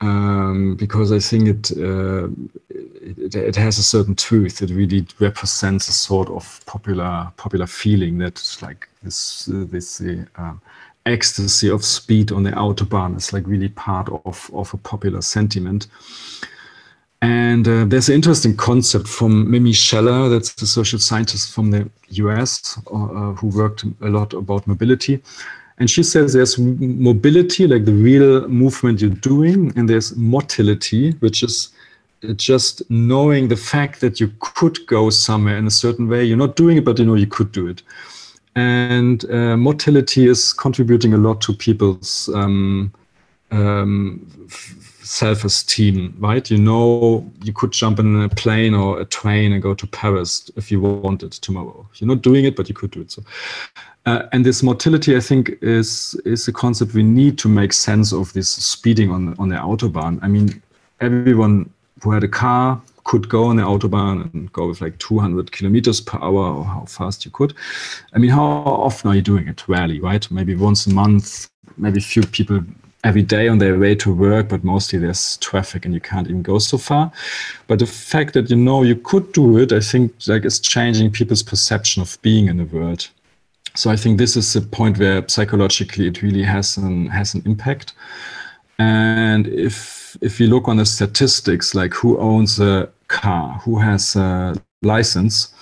[0.00, 2.28] um, because I think it, uh,
[2.68, 4.62] it, it has a certain truth.
[4.62, 10.02] It really represents a sort of popular popular feeling that like this this
[10.36, 10.54] uh,
[11.06, 15.86] ecstasy of speed on the autobahn is like really part of of a popular sentiment.
[17.24, 21.90] And uh, there's an interesting concept from Mimi Sheller, that's the social scientist from the
[22.10, 25.22] US uh, uh, who worked a lot about mobility.
[25.78, 31.42] And she says there's mobility, like the real movement you're doing, and there's motility, which
[31.42, 31.70] is
[32.36, 36.24] just knowing the fact that you could go somewhere in a certain way.
[36.24, 37.82] You're not doing it, but you know you could do it.
[38.54, 42.92] And uh, motility is contributing a lot to people's um,
[43.50, 44.30] um,
[45.04, 46.50] self-esteem, right?
[46.50, 50.50] You know, you could jump in a plane or a train and go to Paris
[50.56, 51.86] if you wanted tomorrow.
[51.96, 53.10] You're not doing it, but you could do it.
[53.12, 53.22] So,
[54.06, 58.12] uh, and this motility, I think, is is a concept we need to make sense
[58.12, 60.18] of this speeding on on the autobahn.
[60.22, 60.62] I mean,
[61.00, 61.70] everyone
[62.02, 66.00] who had a car could go on the autobahn and go with like 200 kilometers
[66.00, 67.52] per hour or how fast you could.
[68.14, 69.68] I mean, how often are you doing it?
[69.68, 70.28] Rarely, right?
[70.30, 71.48] Maybe once a month.
[71.76, 72.62] Maybe few people
[73.04, 76.42] every day on their way to work, but mostly there's traffic and you can't even
[76.42, 77.12] go so far.
[77.66, 81.12] But the fact that you know you could do it, I think like it's changing
[81.12, 83.08] people's perception of being in the world.
[83.76, 87.42] So I think this is the point where psychologically it really has an has an
[87.44, 87.92] impact.
[88.78, 94.16] And if if you look on the statistics, like who owns a car, who has
[94.16, 95.52] a license,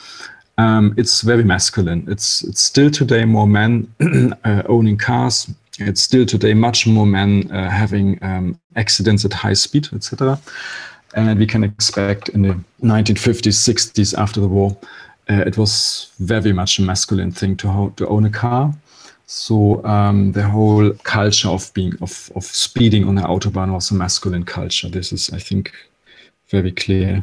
[0.59, 2.05] um, it's very masculine.
[2.07, 3.93] It's it's still today more men
[4.45, 9.55] uh, owning cars it's still today much more men uh, having um, accidents at high
[9.55, 10.39] speed, etc.
[11.15, 14.77] And we can expect in the 1950s, 60s after the war,
[15.31, 18.73] uh, it was very much a masculine thing to, ho- to own a car.
[19.27, 23.95] So um, the whole culture of being of, of speeding on the autobahn was a
[23.95, 24.89] masculine culture.
[24.89, 25.73] This is, I think,
[26.49, 27.23] very clear.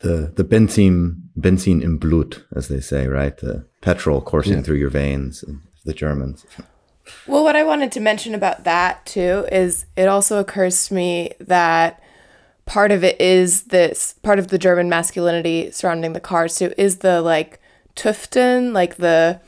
[0.00, 3.36] The the Benzin Benzin im Blut, as they say, right?
[3.36, 4.62] The petrol coursing yeah.
[4.62, 5.44] through your veins.
[5.84, 6.44] The Germans.
[7.26, 11.32] Well, what I wanted to mention about that too is it also occurs to me
[11.40, 12.02] that
[12.64, 16.98] part of it is this part of the German masculinity surrounding the car too is
[16.98, 17.60] the like
[17.94, 19.40] tuften, like the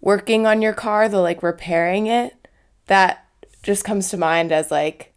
[0.00, 2.34] working on your car, the like repairing it.
[2.86, 3.26] That
[3.62, 5.12] just comes to mind as like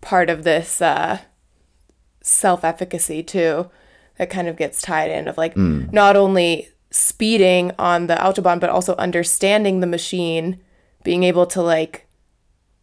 [0.00, 1.18] part of this uh,
[2.20, 3.70] self efficacy too,
[4.18, 5.92] that kind of gets tied in of like mm.
[5.92, 10.60] not only speeding on the autobahn, but also understanding the machine,
[11.02, 12.06] being able to like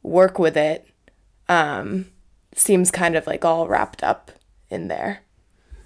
[0.04, 0.88] work with it.
[1.48, 2.06] Um,
[2.56, 4.32] seems kind of like all wrapped up
[4.70, 5.22] in there.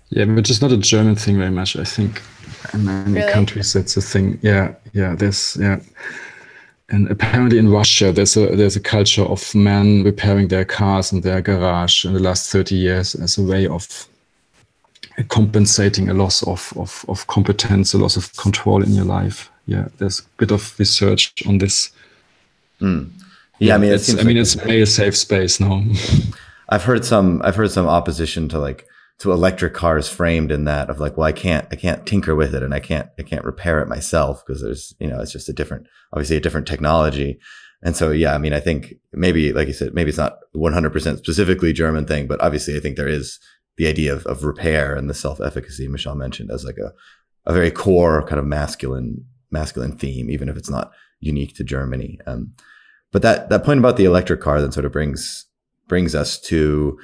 [0.10, 1.76] Yeah, but it's not a German thing very much.
[1.76, 2.22] I think
[2.74, 3.32] in many really?
[3.32, 4.40] countries that's a thing.
[4.42, 5.16] Yeah, yeah.
[5.16, 5.80] There's yeah,
[6.90, 11.22] and apparently in Russia there's a there's a culture of men repairing their cars in
[11.22, 14.08] their garage in the last thirty years as a way of
[15.30, 19.52] compensating a loss of, of, of competence, a loss of control in your life.
[19.66, 21.92] Yeah, there's a bit of research on this.
[22.84, 23.10] Mm.
[23.60, 25.84] Yeah, yeah, I mean, it's, I mean, it's male safe space now.
[26.70, 28.86] I've heard some, I've heard some opposition to like
[29.20, 32.54] to electric cars framed in that of like, well, I can't, I can't tinker with
[32.56, 35.50] it, and I can't, I can't repair it myself because there's, you know, it's just
[35.50, 37.40] a different, obviously a different technology.
[37.84, 41.18] And so, yeah, I mean, I think maybe, like you said, maybe it's not 100%
[41.18, 43.40] specifically German thing, but obviously I think there is
[43.78, 46.94] the idea of, of repair and the self-efficacy Michelle mentioned as like a,
[47.46, 52.20] a very core kind of masculine masculine theme, even if it's not unique to Germany.
[52.26, 52.54] Um,
[53.14, 55.46] but that that point about the electric car then sort of brings
[55.88, 56.98] brings us to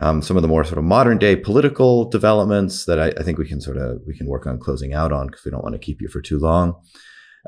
[0.00, 3.38] um, some of the more sort of modern day political developments that I, I, think
[3.38, 5.74] we can sort of we can work on closing out on because we don't want
[5.74, 6.74] to keep you for too long.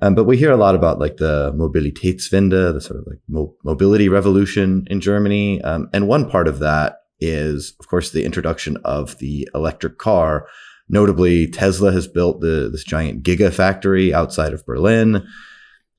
[0.01, 3.55] Um, but we hear a lot about like the Mobilitätswende, the sort of like mo-
[3.65, 8.79] mobility revolution in Germany, um, and one part of that is, of course, the introduction
[8.85, 10.49] of the electric car.
[10.89, 15.27] Notably, Tesla has built the, this giant gigafactory outside of Berlin.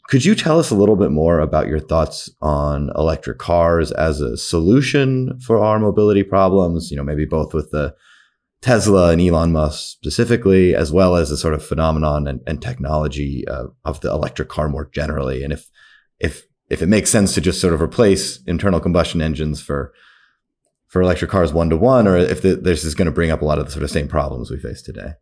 [0.09, 4.19] Could you tell us a little bit more about your thoughts on electric cars as
[4.19, 6.91] a solution for our mobility problems?
[6.91, 7.95] You know, maybe both with the
[8.61, 13.45] Tesla and Elon Musk specifically, as well as the sort of phenomenon and, and technology
[13.47, 15.69] uh, of the electric car more generally, and if
[16.19, 19.93] if if it makes sense to just sort of replace internal combustion engines for
[20.87, 23.41] for electric cars one to one, or if the, this is going to bring up
[23.41, 25.13] a lot of the sort of same problems we face today.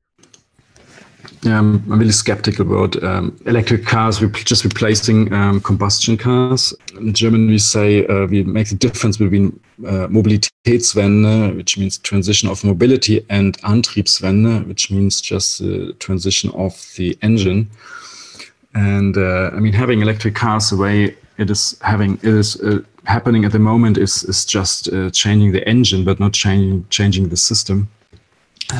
[1.44, 6.74] Yeah, I'm, I'm really skeptical about um, electric cars just replacing um, combustion cars.
[6.98, 12.48] In German, we say uh, we make the difference between uh, Mobilitätswende, which means transition
[12.48, 17.70] of mobility, and Antriebswende, which means just the transition of the engine.
[18.76, 22.82] And uh, I mean, having electric cars the way it is having it is uh,
[23.06, 27.30] happening at the moment is is just uh, changing the engine, but not changing changing
[27.30, 27.90] the system.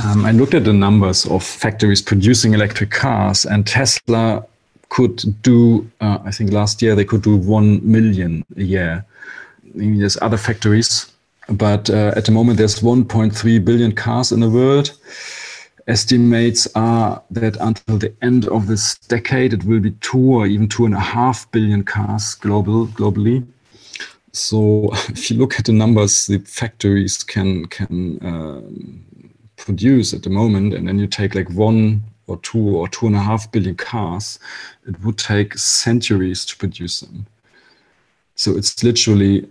[0.06, 4.46] Um, I looked at the numbers of factories producing electric cars, and Tesla
[4.90, 5.90] could do.
[6.00, 9.06] Uh, I think last year they could do one million a year.
[9.64, 11.12] I mean, there's other factories,
[11.50, 14.92] but uh, at the moment there's 1.3 billion cars in the world.
[15.88, 20.68] Estimates are that until the end of this decade, it will be two or even
[20.68, 23.46] two and a half billion cars global globally.
[24.32, 29.06] So if you look at the numbers the factories can can um,
[29.66, 33.16] produce at the moment, and then you take like one or two or two and
[33.16, 34.40] a half billion cars,
[34.88, 37.26] it would take centuries to produce them.
[38.36, 39.48] So it's literally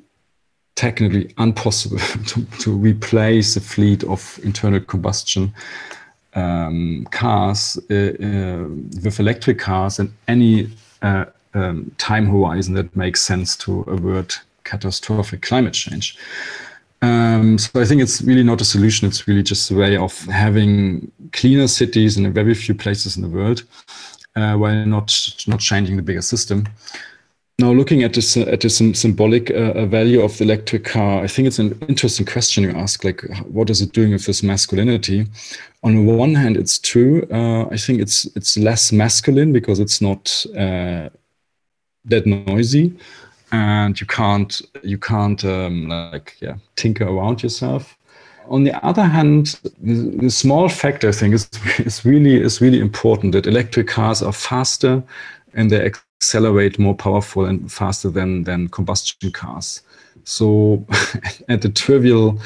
[0.74, 5.52] technically impossible to, to replace a fleet of internal combustion
[6.34, 8.68] um, cars uh, uh,
[9.02, 10.70] with electric cars in any
[11.02, 16.16] uh, um, time horizon that makes sense to avert catastrophic climate change.
[17.02, 19.08] Um, so I think it's really not a solution.
[19.08, 23.28] It's really just a way of having cleaner cities in very few places in the
[23.28, 23.62] world,
[24.36, 25.12] uh, while not
[25.46, 26.68] not changing the bigger system.
[27.58, 31.46] Now, looking at this at the symbolic uh, value of the electric car, I think
[31.46, 33.04] it's an interesting question you ask.
[33.04, 35.26] Like, what is it doing with this masculinity?
[35.82, 37.26] On the one hand, it's true.
[37.30, 41.10] Uh, I think it's it's less masculine because it's not uh,
[42.06, 42.96] that noisy
[43.52, 47.96] and you can't you can't um, like yeah tinker around yourself
[48.48, 51.48] on the other hand the, small factor thing is,
[51.78, 55.02] is really is really important that electric cars are faster
[55.54, 59.82] and they accelerate more powerful and faster than than combustion cars.
[60.24, 60.84] So
[61.48, 62.40] at the trivial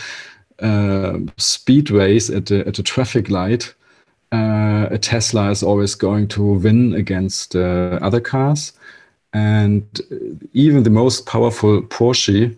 [0.60, 3.74] uh, speed race at the at the traffic light,
[4.32, 8.72] uh, a Tesla is always going to win against uh, other cars,
[9.34, 10.16] and uh,
[10.52, 12.56] even the most powerful Porsche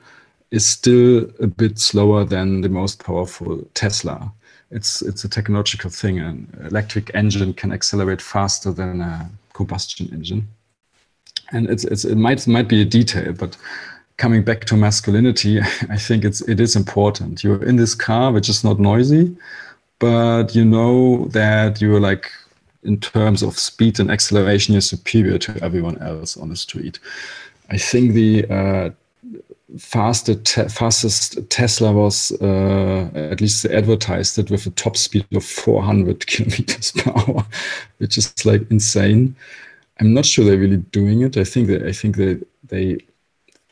[0.51, 4.33] is still a bit slower than the most powerful Tesla.
[4.71, 6.21] It's it's a technological thing.
[6.21, 10.47] An electric engine can accelerate faster than a combustion engine,
[11.53, 13.57] and it's, it's it might might be a detail, but
[14.19, 15.61] coming back to masculinity,
[15.91, 17.43] I think it's it is important.
[17.43, 19.37] You're in this car, which is not noisy,
[19.99, 22.31] but you know that you're like
[22.87, 26.99] in terms of speed and acceleration, you're superior to everyone else on the street.
[27.71, 28.91] I think the uh,
[29.79, 35.45] fastest, te fastest Tesla was uh, at least advertised it with a top speed of
[35.45, 37.47] 400 kilometers per hour,
[37.99, 39.35] which is like insane.
[39.99, 41.37] I'm not sure they're really doing it.
[41.37, 42.99] I think that I think that they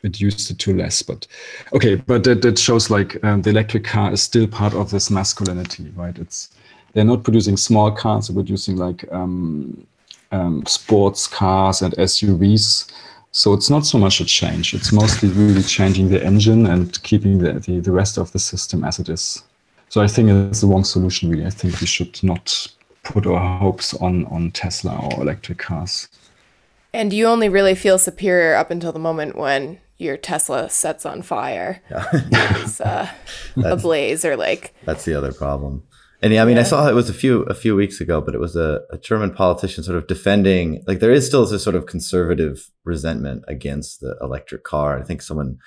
[0.03, 1.27] reduced it to less, but
[1.73, 1.95] okay.
[1.95, 5.91] But that, that shows like um, the electric car is still part of this masculinity,
[5.95, 6.17] right?
[6.17, 6.49] It's
[6.95, 9.85] they're not producing small cars; they're producing like um,
[10.31, 12.91] um, sports cars and SUVs
[13.35, 14.73] so it's not so much a change.
[14.73, 18.85] It's mostly really changing the engine and keeping the, the, the rest of the system
[18.85, 19.43] as it is.
[19.89, 21.45] So I think it's the wrong solution, really.
[21.45, 22.65] I think we should not
[23.03, 26.07] put our hopes on, on Tesla or electric cars.
[26.93, 31.21] And you only really feel superior up until the moment when your Tesla sets on
[31.21, 31.81] fire.
[31.91, 32.05] Yeah.
[32.13, 33.11] it's uh,
[33.65, 34.73] ablaze or like.
[34.85, 35.83] That's the other problem.
[36.21, 36.61] And yeah, I mean, yeah.
[36.61, 38.97] I saw it was a few a few weeks ago, but it was a, a
[38.97, 44.01] German politician sort of defending like there is still this sort of conservative resentment against
[44.01, 44.97] the electric car.
[44.97, 45.57] I think someone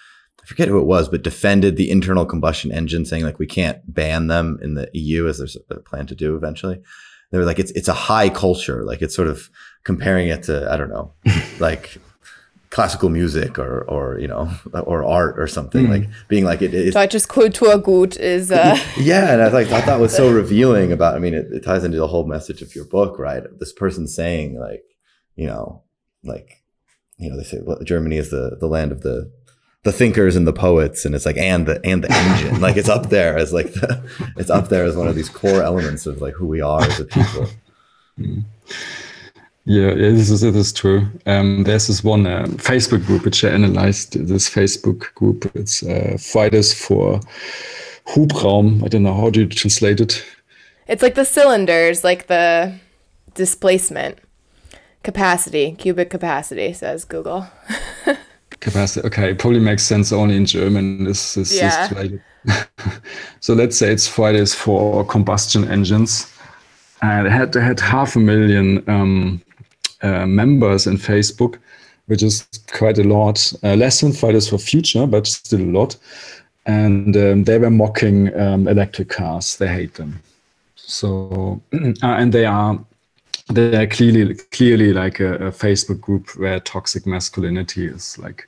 [0.42, 3.78] I forget who it was, but defended the internal combustion engine, saying like we can't
[3.92, 6.80] ban them in the EU as there's a plan to do eventually.
[7.30, 9.50] They were like it's it's a high culture, like it's sort of
[9.84, 11.12] comparing it to I don't know,
[11.58, 11.98] like
[12.78, 14.48] classical music or or you know
[14.84, 15.90] or art or something mm.
[15.90, 19.86] like being like it is Deutsches Kulturgut is uh yeah and I like I thought
[19.86, 22.76] that was so revealing about I mean it, it, ties into the whole message of
[22.76, 24.84] your book right this person saying like
[25.34, 25.82] you know
[26.22, 26.62] like
[27.16, 29.28] you know they say well, Germany is the the land of the
[29.82, 32.88] the thinkers and the poets and it's like and the and the engine like it's
[32.88, 36.20] up there as like the, it's up there as one of these core elements of
[36.20, 37.48] like who we are as a people
[38.16, 38.44] mm.
[39.68, 41.06] Yeah, yeah, this is it is true.
[41.26, 44.14] Um, there's this one uh, Facebook group which I analyzed.
[44.14, 47.20] This Facebook group, it's uh, Fridays for
[48.06, 48.82] Hubraum.
[48.82, 50.24] I don't know how do you translate it.
[50.86, 52.76] It's like the cylinders, like the
[53.34, 54.18] displacement
[55.02, 57.46] capacity, cubic capacity, says Google.
[58.60, 59.06] capacity.
[59.06, 61.04] Okay, it probably makes sense only in German.
[61.04, 61.90] This is yeah.
[63.40, 66.32] so let's say it's Fridays for combustion engines.
[67.02, 69.42] And they had they had half a million um,
[70.02, 71.58] uh, members in Facebook,
[72.06, 73.52] which is quite a lot.
[73.62, 75.96] Uh, less than Fridays for Future, but still a lot.
[76.66, 79.56] And um, they were mocking um, electric cars.
[79.56, 80.20] They hate them.
[80.76, 82.78] So, uh, and they are
[83.50, 88.46] they are clearly clearly like a, a, Facebook group where toxic masculinity is like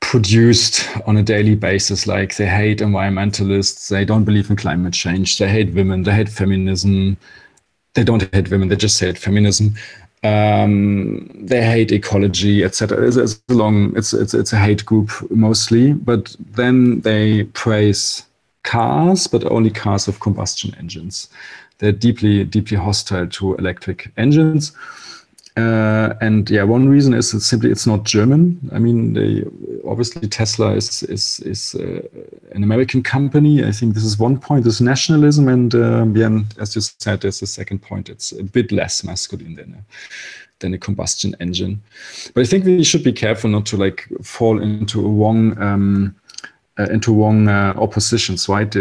[0.00, 2.06] produced on a daily basis.
[2.06, 6.28] Like they hate environmentalists, they don't believe in climate change, they hate women, they hate
[6.28, 7.16] feminism.
[7.94, 9.74] They don't hate women, they just hate feminism
[10.24, 13.06] um, they hate ecology, etc.
[13.06, 18.24] It's, it's a long, it's it's it's a hate group mostly, but then they praise
[18.64, 21.28] cars, but only cars with combustion engines.
[21.78, 24.72] They're deeply deeply hostile to electric engines.
[25.58, 28.60] Uh, and yeah, one reason is simply it's not German.
[28.72, 29.44] I mean, they,
[29.84, 32.00] obviously Tesla is is is uh,
[32.52, 33.64] an American company.
[33.64, 34.62] I think this is one point.
[34.62, 38.08] This nationalism, and um, yeah, as you said, there's a second point.
[38.08, 39.82] It's a bit less masculine than a
[40.60, 41.82] than a combustion engine.
[42.34, 45.60] But I think we should be careful not to like fall into a wrong.
[45.60, 46.14] Um,
[46.80, 48.72] uh, into wrong uh, oppositions, right?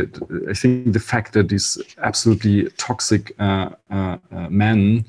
[0.48, 5.04] I think the fact that these absolutely toxic uh, uh, uh men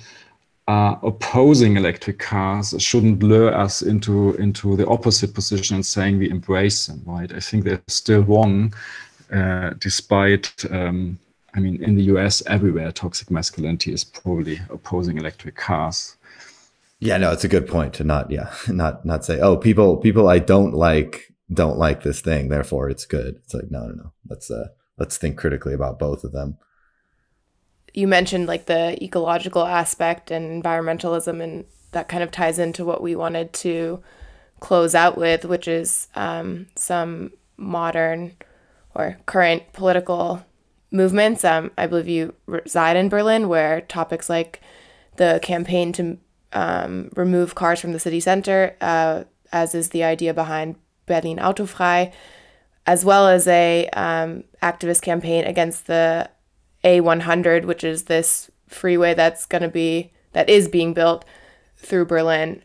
[0.68, 6.30] are opposing electric cars shouldn't lure us into into the opposite position and saying we
[6.30, 7.32] embrace them right?
[7.32, 8.74] I think they're still wrong
[9.32, 11.18] uh, despite um,
[11.54, 16.16] i mean in the us everywhere toxic masculinity is probably opposing electric cars.
[17.00, 20.28] Yeah no it's a good point to not yeah not not say oh people people
[20.28, 23.40] i don't like don't like this thing therefore it's good.
[23.42, 24.12] It's like no no no.
[24.28, 26.58] Let's uh let's think critically about both of them
[27.98, 33.02] you mentioned like the ecological aspect and environmentalism, and that kind of ties into what
[33.02, 34.00] we wanted to
[34.60, 38.36] close out with, which is um, some modern
[38.94, 40.46] or current political
[40.92, 41.44] movements.
[41.44, 44.60] Um, I believe you reside in Berlin, where topics like
[45.16, 46.18] the campaign to
[46.52, 50.76] um, remove cars from the city center, uh, as is the idea behind
[51.06, 52.12] Berlin Autofrei,
[52.86, 56.30] as well as a um, activist campaign against the
[56.84, 61.24] A100, which is this freeway that's going to be that is being built
[61.76, 62.62] through Berlin.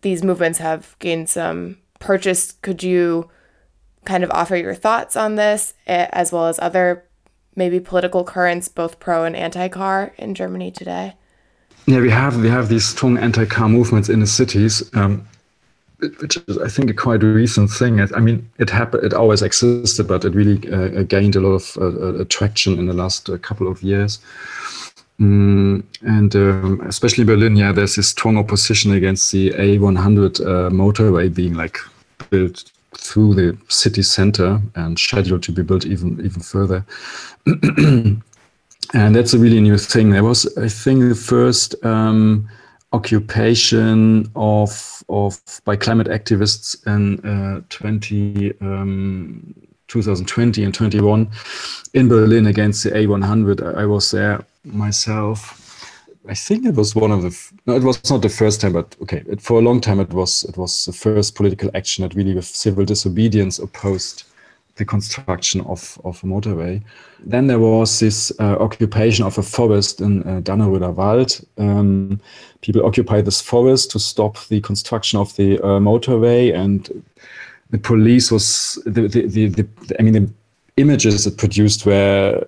[0.00, 2.52] These movements have gained some purchase.
[2.52, 3.30] Could you
[4.04, 7.04] kind of offer your thoughts on this, as well as other
[7.54, 11.14] maybe political currents, both pro and anti-car in Germany today?
[11.86, 15.26] Yeah, we have we have these strong anti-car movements in the cities, um,
[16.20, 18.00] which is I think a quite recent thing.
[18.00, 21.78] I mean, it happened, it always existed, but it really uh, gained a lot of
[21.78, 24.18] uh, traction in the last uh, couple of years.
[25.20, 31.32] Mm, and um, especially Berlin, yeah, there's this strong opposition against the A100 uh, motorway
[31.32, 31.78] being like
[32.30, 32.64] built
[32.96, 36.84] through the city center and scheduled to be built even even further.
[38.94, 40.10] and that's a really new thing.
[40.10, 42.48] There was, I think, the first um,
[42.92, 49.54] occupation of of by climate activists in uh, 20, um,
[49.88, 51.30] 2020 and 21
[51.94, 53.76] in Berlin against the A100.
[53.76, 55.58] I, was there myself.
[56.28, 57.52] I think it was one of the.
[57.66, 59.22] No, it was not the first time, but okay.
[59.26, 62.34] It, for a long time, it was it was the first political action that really,
[62.34, 64.24] with civil disobedience, opposed
[64.76, 66.82] the construction of, of a motorway.
[67.20, 71.40] Then there was this uh, occupation of a forest in uh, Dannenröder Wald.
[71.58, 72.20] Um,
[72.62, 77.04] people occupied this forest to stop the construction of the uh, motorway, and
[77.70, 79.68] the police was the, the, the, the
[79.98, 80.30] I mean the
[80.76, 82.46] images it produced were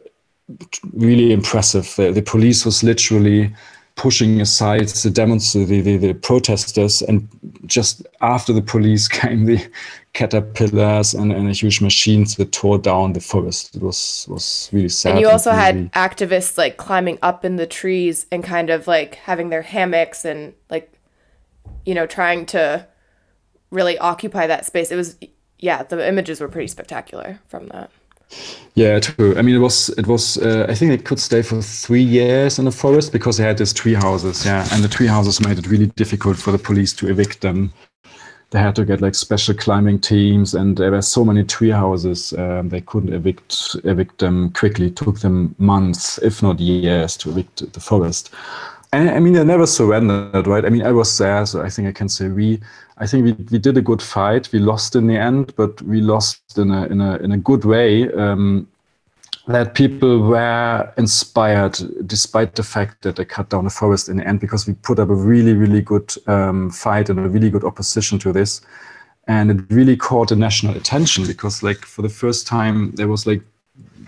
[0.93, 1.95] really impressive.
[1.97, 3.55] The, the police was literally
[3.97, 7.29] pushing aside the demonstrators, the, the, protesters, and
[7.67, 9.65] just after the police came the
[10.15, 13.77] caterpillars and, and huge machines that tore down the forest.
[13.77, 15.13] It was was really sad.
[15.13, 19.17] And you also had activists like climbing up in the trees and kind of like
[19.17, 20.93] having their hammocks and like,
[21.85, 22.87] you know, trying to
[23.71, 24.91] really occupy that space.
[24.91, 25.19] It was,
[25.59, 27.91] yeah, the images were pretty spectacular from that.
[28.75, 29.37] Yeah, true.
[29.37, 30.37] I mean, it was it was.
[30.37, 33.59] Uh, I think they could stay for three years in the forest because they had
[33.59, 34.45] these tree houses.
[34.45, 37.73] Yeah, and the tree houses made it really difficult for the police to evict them.
[38.51, 42.33] They had to get like special climbing teams, and there were so many tree houses.
[42.33, 44.87] Um, they couldn't evict evict them quickly.
[44.87, 48.31] It took them months, if not years, to evict the forest.
[48.95, 50.65] And I mean, they never surrendered, right?
[50.65, 52.61] I mean, I was there, so I think I can say we
[52.97, 54.49] I think we, we did a good fight.
[54.53, 57.65] We lost in the end, but we lost in a in a in a good
[57.65, 58.13] way.
[58.13, 58.69] Um,
[59.47, 61.77] that people were inspired,
[62.07, 65.01] despite the fact that they cut down the forest in the end, because we put
[65.01, 68.61] up a really really good um, fight and a really good opposition to this,
[69.27, 73.27] and it really caught the national attention because like for the first time there was
[73.27, 73.43] like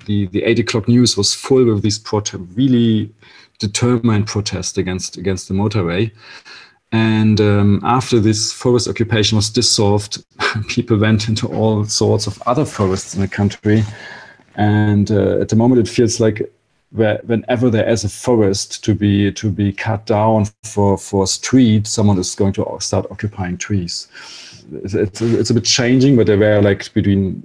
[0.07, 3.13] the the eight o'clock news was full with these protest, really
[3.59, 6.11] determined protest against against the motorway
[6.93, 10.25] and um, after this forest occupation was dissolved,
[10.69, 13.83] people went into all sorts of other forests in the country.
[14.55, 16.51] And uh, at the moment, it feels like
[16.93, 21.27] where, whenever there is a forest to be to be cut down for for a
[21.27, 24.09] street, someone is going to start occupying trees.
[24.73, 27.43] It's, it's, it's a bit changing, but there were like between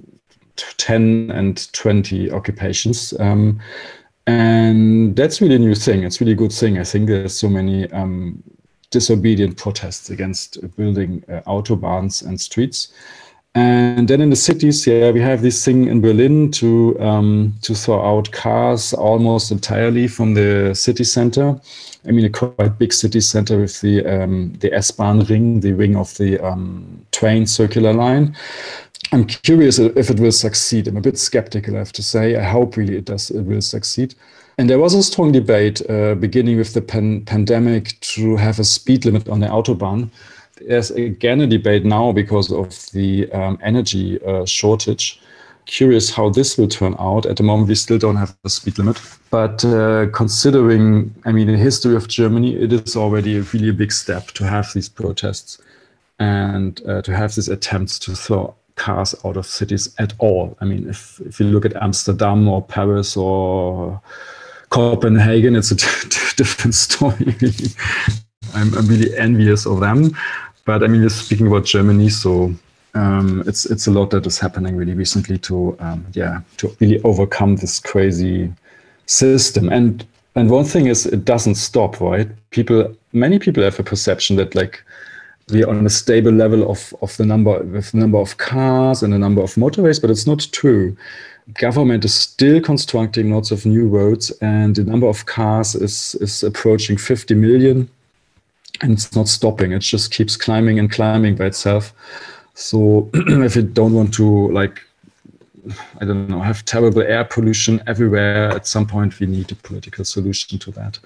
[0.56, 3.12] 10 and 20 occupations.
[3.18, 3.60] Um,
[4.26, 6.04] and that's really a new thing.
[6.04, 6.78] It's really a good thing.
[6.78, 8.42] I think there's so many um,
[8.90, 12.92] disobedient protests against building uh, autobahns and streets.
[13.54, 17.74] And then in the cities, yeah, we have this thing in Berlin to um, to
[17.74, 21.60] throw out cars almost entirely from the city center.
[22.06, 25.96] I mean, a quite big city center with the um, the S-Bahn ring, the ring
[25.96, 28.34] of the um, train circular line.
[29.12, 30.88] I'm curious if it will succeed.
[30.88, 32.34] I'm a bit skeptical, I have to say.
[32.34, 33.30] I hope really it does.
[33.30, 34.14] It will succeed.
[34.56, 38.64] And there was a strong debate uh, beginning with the pan pandemic to have a
[38.64, 40.08] speed limit on the Autobahn.
[40.66, 45.20] There's again a debate now because of the um, energy uh, shortage.
[45.66, 47.26] Curious how this will turn out.
[47.26, 48.98] At the moment, we still don't have a speed limit.
[49.30, 53.92] But uh, considering, I mean, the history of Germany, it is already a really big
[53.92, 55.60] step to have these protests
[56.18, 60.56] and uh, to have these attempts to throw cars out of cities at all.
[60.60, 64.00] I mean, if, if you look at Amsterdam or Paris or
[64.70, 65.76] Copenhagen, it's a
[66.36, 67.36] different story.
[68.54, 70.16] I'm, I'm, really envious of them.
[70.64, 72.54] But I mean, we're speaking about Germany, so
[72.94, 77.02] um, it's it's a lot that is happening really recently to um, yeah to really
[77.02, 78.52] overcome this crazy
[79.06, 79.70] system.
[79.70, 82.28] And and one thing is, it doesn't stop, right?
[82.50, 84.82] People, many people have a perception that like
[85.50, 89.02] we are on a stable level of of the number with the number of cars
[89.02, 90.96] and the number of motorways, but it's not true
[91.54, 96.42] government is still constructing lots of new roads, and the number of cars is is
[96.42, 97.88] approaching 50 million.
[98.80, 99.72] and it's not stopping.
[99.72, 101.92] It just keeps climbing and climbing by itself.
[102.54, 104.80] So if you don't want to like
[106.00, 108.50] I don't know, have terrible air pollution everywhere.
[108.50, 110.98] At some point, we need a political solution to that.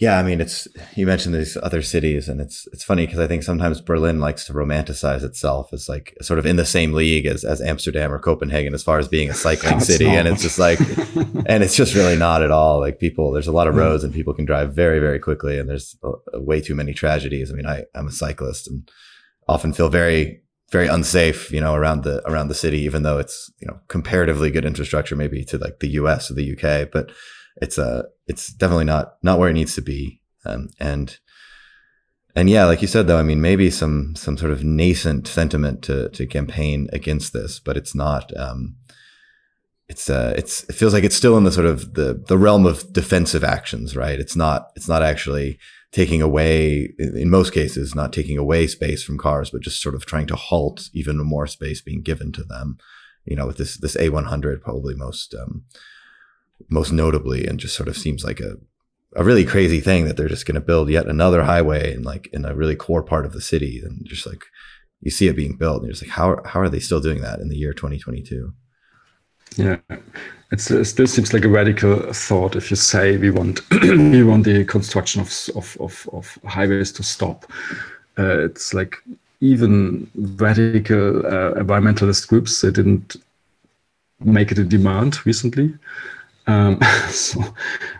[0.00, 3.26] Yeah, I mean, it's you mentioned these other cities, and it's it's funny because I
[3.26, 7.26] think sometimes Berlin likes to romanticize itself as like sort of in the same league
[7.26, 10.58] as, as Amsterdam or Copenhagen as far as being a cycling city, and it's just
[10.58, 10.80] like,
[11.44, 12.80] and it's just really not at all.
[12.80, 15.68] Like people, there's a lot of roads, and people can drive very very quickly, and
[15.68, 17.52] there's a, way too many tragedies.
[17.52, 18.90] I mean, I I'm a cyclist and
[19.48, 20.40] often feel very
[20.70, 24.50] very unsafe, you know, around the around the city, even though it's you know comparatively
[24.50, 26.30] good infrastructure, maybe to like the U.S.
[26.30, 26.88] or the U.K.
[26.90, 27.12] But
[27.60, 30.20] it's a it's definitely not not where it needs to be.
[30.46, 31.18] Um, and
[32.36, 35.82] and yeah, like you said though, I mean, maybe some some sort of nascent sentiment
[35.82, 38.34] to to campaign against this, but it's not.
[38.36, 38.76] Um,
[39.88, 42.64] it's uh, it's it feels like it's still in the sort of the the realm
[42.64, 44.20] of defensive actions, right?
[44.20, 45.58] It's not it's not actually
[45.90, 50.06] taking away, in most cases, not taking away space from cars, but just sort of
[50.06, 52.78] trying to halt even more space being given to them.
[53.24, 55.64] You know, with this this A100 probably most um,
[56.68, 58.56] most notably, and just sort of seems like a
[59.16, 62.28] a really crazy thing that they're just going to build yet another highway in like
[62.32, 64.44] in a really core part of the city, and just like
[65.00, 67.20] you see it being built, and you're just like, how how are they still doing
[67.22, 68.52] that in the year 2022?
[69.56, 69.78] Yeah,
[70.52, 74.44] it's, it still seems like a radical thought if you say we want we want
[74.44, 77.50] the construction of of of, of highways to stop.
[78.18, 78.96] Uh, it's like
[79.40, 83.16] even radical uh, environmentalist groups they didn't
[84.20, 85.74] make it a demand recently.
[86.46, 87.42] Um, so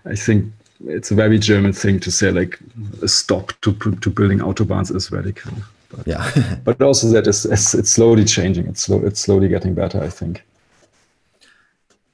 [0.04, 0.52] I think
[0.86, 2.58] it's a very German thing to say like
[3.02, 5.52] a stop to to building autobahns is radical.
[5.90, 8.66] But, yeah, but also that is it's, it's slowly changing.
[8.66, 9.00] It's slow.
[9.04, 10.02] It's slowly getting better.
[10.02, 10.42] I think.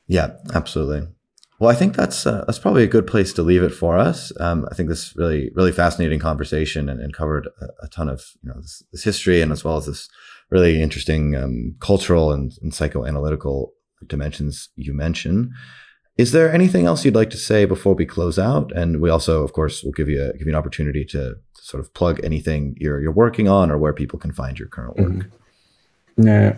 [0.08, 1.08] Yeah, absolutely.
[1.58, 4.32] Well, I think that's uh, that's probably a good place to leave it for us.
[4.40, 8.24] Um, I think this really really fascinating conversation and, and covered a, a, ton of
[8.42, 10.08] you know this, this, history and as well as this
[10.50, 13.70] really interesting um, cultural and, and, psychoanalytical
[14.06, 15.50] dimensions you mentioned.
[16.16, 18.72] Is there anything else you'd like to say before we close out?
[18.72, 21.82] And we also, of course, will give you a, give you an opportunity to sort
[21.82, 25.12] of plug anything you're you're working on or where people can find your current work.
[25.12, 26.26] Mm-hmm.
[26.26, 26.56] Yeah,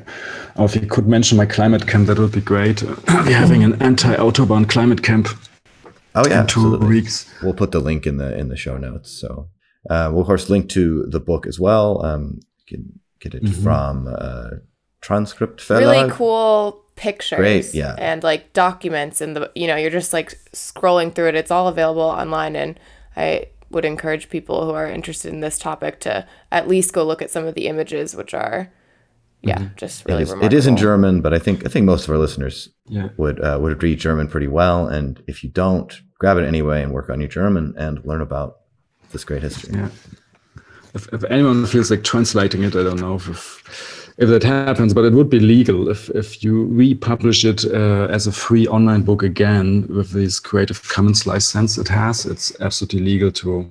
[0.54, 2.82] or if you could mention my climate camp, that would be great.
[3.08, 5.28] We're having an anti-autobahn climate camp.
[6.14, 6.86] Oh yeah, in two absolutely.
[6.86, 7.28] weeks.
[7.42, 9.10] We'll put the link in the in the show notes.
[9.10, 9.48] So
[9.90, 12.04] uh, we'll of course link to the book as well.
[12.04, 13.62] Um, you can get it mm-hmm.
[13.64, 14.50] from uh,
[15.00, 15.80] Transcript Verlag.
[15.80, 17.38] Really cool pictures.
[17.38, 21.34] Great, yeah, and like documents, and the you know you're just like scrolling through it.
[21.34, 22.78] It's all available online, and
[23.16, 27.22] I would encourage people who are interested in this topic to at least go look
[27.22, 28.72] at some of the images, which are
[29.42, 29.76] yeah, mm-hmm.
[29.76, 30.54] just really it is, remarkable.
[30.54, 33.10] It is in German, but I think I think most of our listeners yeah.
[33.16, 34.88] would uh, would read German pretty well.
[34.88, 38.58] And if you don't, grab it anyway and work on your German and learn about
[39.12, 39.74] this great history.
[39.74, 39.90] Yeah.
[40.94, 45.04] If, if anyone feels like translating it, I don't know if if that happens, but
[45.04, 49.22] it would be legal if if you republish it uh, as a free online book
[49.22, 52.26] again with this Creative Commons license it has.
[52.26, 53.70] It's absolutely legal to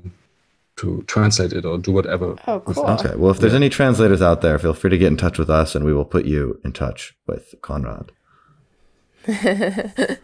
[0.77, 2.35] to translate it or do whatever.
[2.47, 2.85] Oh, cool.
[2.85, 3.15] Okay.
[3.15, 5.75] Well, if there's any translators out there, feel free to get in touch with us
[5.75, 8.11] and we will put you in touch with Conrad.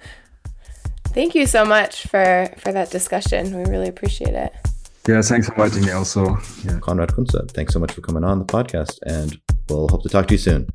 [1.08, 3.58] Thank you so much for, for that discussion.
[3.58, 4.54] We really appreciate it.
[5.08, 6.38] Yeah, thanks for inviting me also.
[6.64, 6.80] Yeah.
[6.80, 9.38] Conrad Kunze, thanks so much for coming on the podcast and
[9.70, 10.68] we'll hope to talk to you soon.